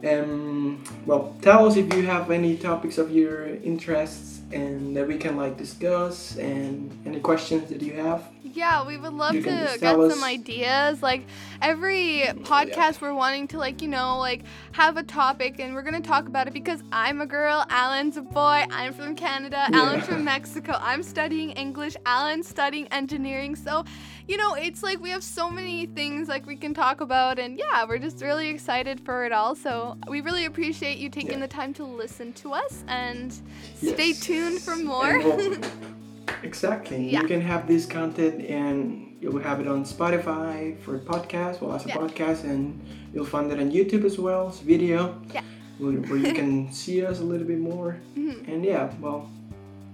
um, 0.06 0.84
well, 1.06 1.36
tell 1.42 1.66
us 1.68 1.78
if 1.78 1.94
you 1.94 2.04
have 2.04 2.32
any 2.32 2.58
topics 2.58 2.98
of 2.98 3.12
your 3.12 3.48
interests 3.48 4.37
and 4.52 4.96
that 4.96 5.08
we 5.08 5.18
can 5.18 5.36
like 5.36 5.58
discuss 5.58 6.38
and 6.38 6.92
any 7.06 7.20
questions 7.20 7.70
that 7.70 7.82
you 7.82 7.94
have. 7.94 8.28
Yeah, 8.44 8.88
we 8.88 8.98
would 8.98 9.14
love 9.14 9.34
to 9.34 9.42
get 9.42 9.80
tell 9.80 10.10
some 10.10 10.24
ideas. 10.24 11.04
Like 11.04 11.26
every 11.62 12.24
podcast, 12.42 13.02
we're 13.02 13.14
wanting 13.14 13.48
to 13.50 13.58
like 13.58 13.82
you 13.82 13.88
know 13.88 14.18
like 14.20 14.44
have 14.72 14.98
a 14.98 15.04
topic, 15.04 15.60
and 15.60 15.74
we're 15.74 15.82
gonna 15.82 16.02
talk 16.02 16.28
about 16.28 16.48
it 16.48 16.54
because 16.54 16.82
I'm 16.92 17.22
a 17.22 17.26
girl, 17.26 17.66
Alan's 17.70 18.18
a 18.18 18.22
boy. 18.22 18.66
I'm 18.72 18.94
from 18.94 19.16
Canada, 19.16 19.68
Yeah. 19.70 19.80
Alan's 19.82 20.06
from 20.06 20.24
Mexico. 20.24 20.78
I'm 20.80 21.04
studying 21.04 21.52
English, 21.52 21.96
Alan's 22.06 22.48
studying 22.48 22.88
engineering. 22.88 23.56
So, 23.56 23.84
you 24.28 24.38
know, 24.38 24.54
it's 24.56 24.84
like 24.84 25.00
we 25.02 25.10
have 25.12 25.24
so 25.24 25.50
many 25.50 25.86
things 25.86 26.28
like 26.28 26.46
we 26.46 26.56
can 26.56 26.74
talk 26.74 27.02
about, 27.02 27.40
and 27.40 27.58
yeah, 27.58 27.86
we're 27.88 27.98
just 28.00 28.22
really 28.22 28.50
excited 28.50 29.00
for 29.00 29.26
it 29.26 29.32
all. 29.32 29.56
So 29.56 29.98
we 30.08 30.22
really 30.22 30.46
appreciate 30.46 30.98
you 30.98 31.10
taking 31.10 31.34
Yeah. 31.40 31.40
the 31.40 31.48
time 31.48 31.74
to 31.76 31.84
listen 31.84 32.34
to 32.34 32.54
us, 32.54 32.84
and 32.88 33.34
stay 33.82 34.14
tuned 34.14 34.62
for 34.62 34.76
more. 34.76 35.20
Well, 35.20 35.56
exactly. 36.44 37.10
Yeah. 37.10 37.22
You 37.22 37.28
can 37.28 37.42
have 37.42 37.68
this 37.68 37.86
content 37.86 38.46
and 38.50 39.16
you'll 39.22 39.40
have 39.40 39.60
it 39.60 39.68
on 39.68 39.84
Spotify 39.86 40.78
for 40.82 41.00
podcast, 41.00 41.62
well 41.62 41.74
as 41.74 41.86
a 41.86 41.90
Yeah. 41.90 41.96
podcast, 41.98 42.44
and 42.44 42.80
you'll 43.14 43.26
find 43.26 43.52
it 43.52 43.60
on 43.60 43.72
YouTube 43.72 44.04
as 44.06 44.20
well 44.20 44.50
as 44.50 44.60
video. 44.60 45.20
Yeah. 45.34 45.42
Where, 45.80 45.94
where 45.94 46.18
you 46.18 46.34
can 46.34 46.72
see 46.82 47.06
us 47.06 47.20
a 47.20 47.24
little 47.24 47.48
bit 47.48 47.60
more. 47.60 47.98
Mhm. 48.18 48.48
And 48.48 48.66
yeah, 48.66 48.92
well, 49.00 49.30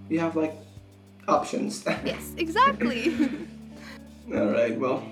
you 0.09 0.19
have 0.19 0.35
like 0.35 0.53
options. 1.27 1.83
yes, 2.05 2.33
exactly. 2.37 3.13
All 4.33 4.47
right. 4.51 4.77
Well, 4.77 5.03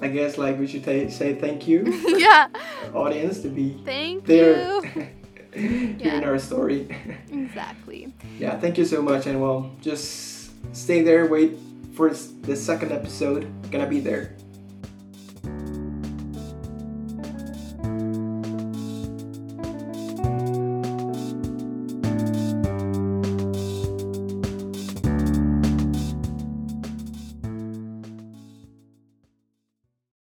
I 0.00 0.08
guess 0.08 0.38
like 0.38 0.58
we 0.58 0.66
should 0.66 0.84
ta- 0.84 1.08
say 1.10 1.34
thank 1.34 1.66
you, 1.68 1.84
yeah. 2.18 2.48
audience, 2.94 3.40
to 3.42 3.48
be 3.48 3.76
Thank 3.84 4.24
there, 4.26 4.80
you. 4.84 5.08
hearing 5.98 6.24
our 6.24 6.38
story. 6.38 6.88
Exactly. 7.30 8.12
yeah, 8.38 8.58
thank 8.58 8.78
you 8.78 8.84
so 8.84 9.02
much, 9.02 9.26
and 9.26 9.40
well, 9.40 9.70
just 9.80 10.50
stay 10.74 11.02
there. 11.02 11.26
Wait 11.26 11.56
for 11.94 12.10
the 12.10 12.56
second 12.56 12.92
episode. 12.92 13.46
Gonna 13.70 13.86
be 13.86 14.00
there. 14.00 14.36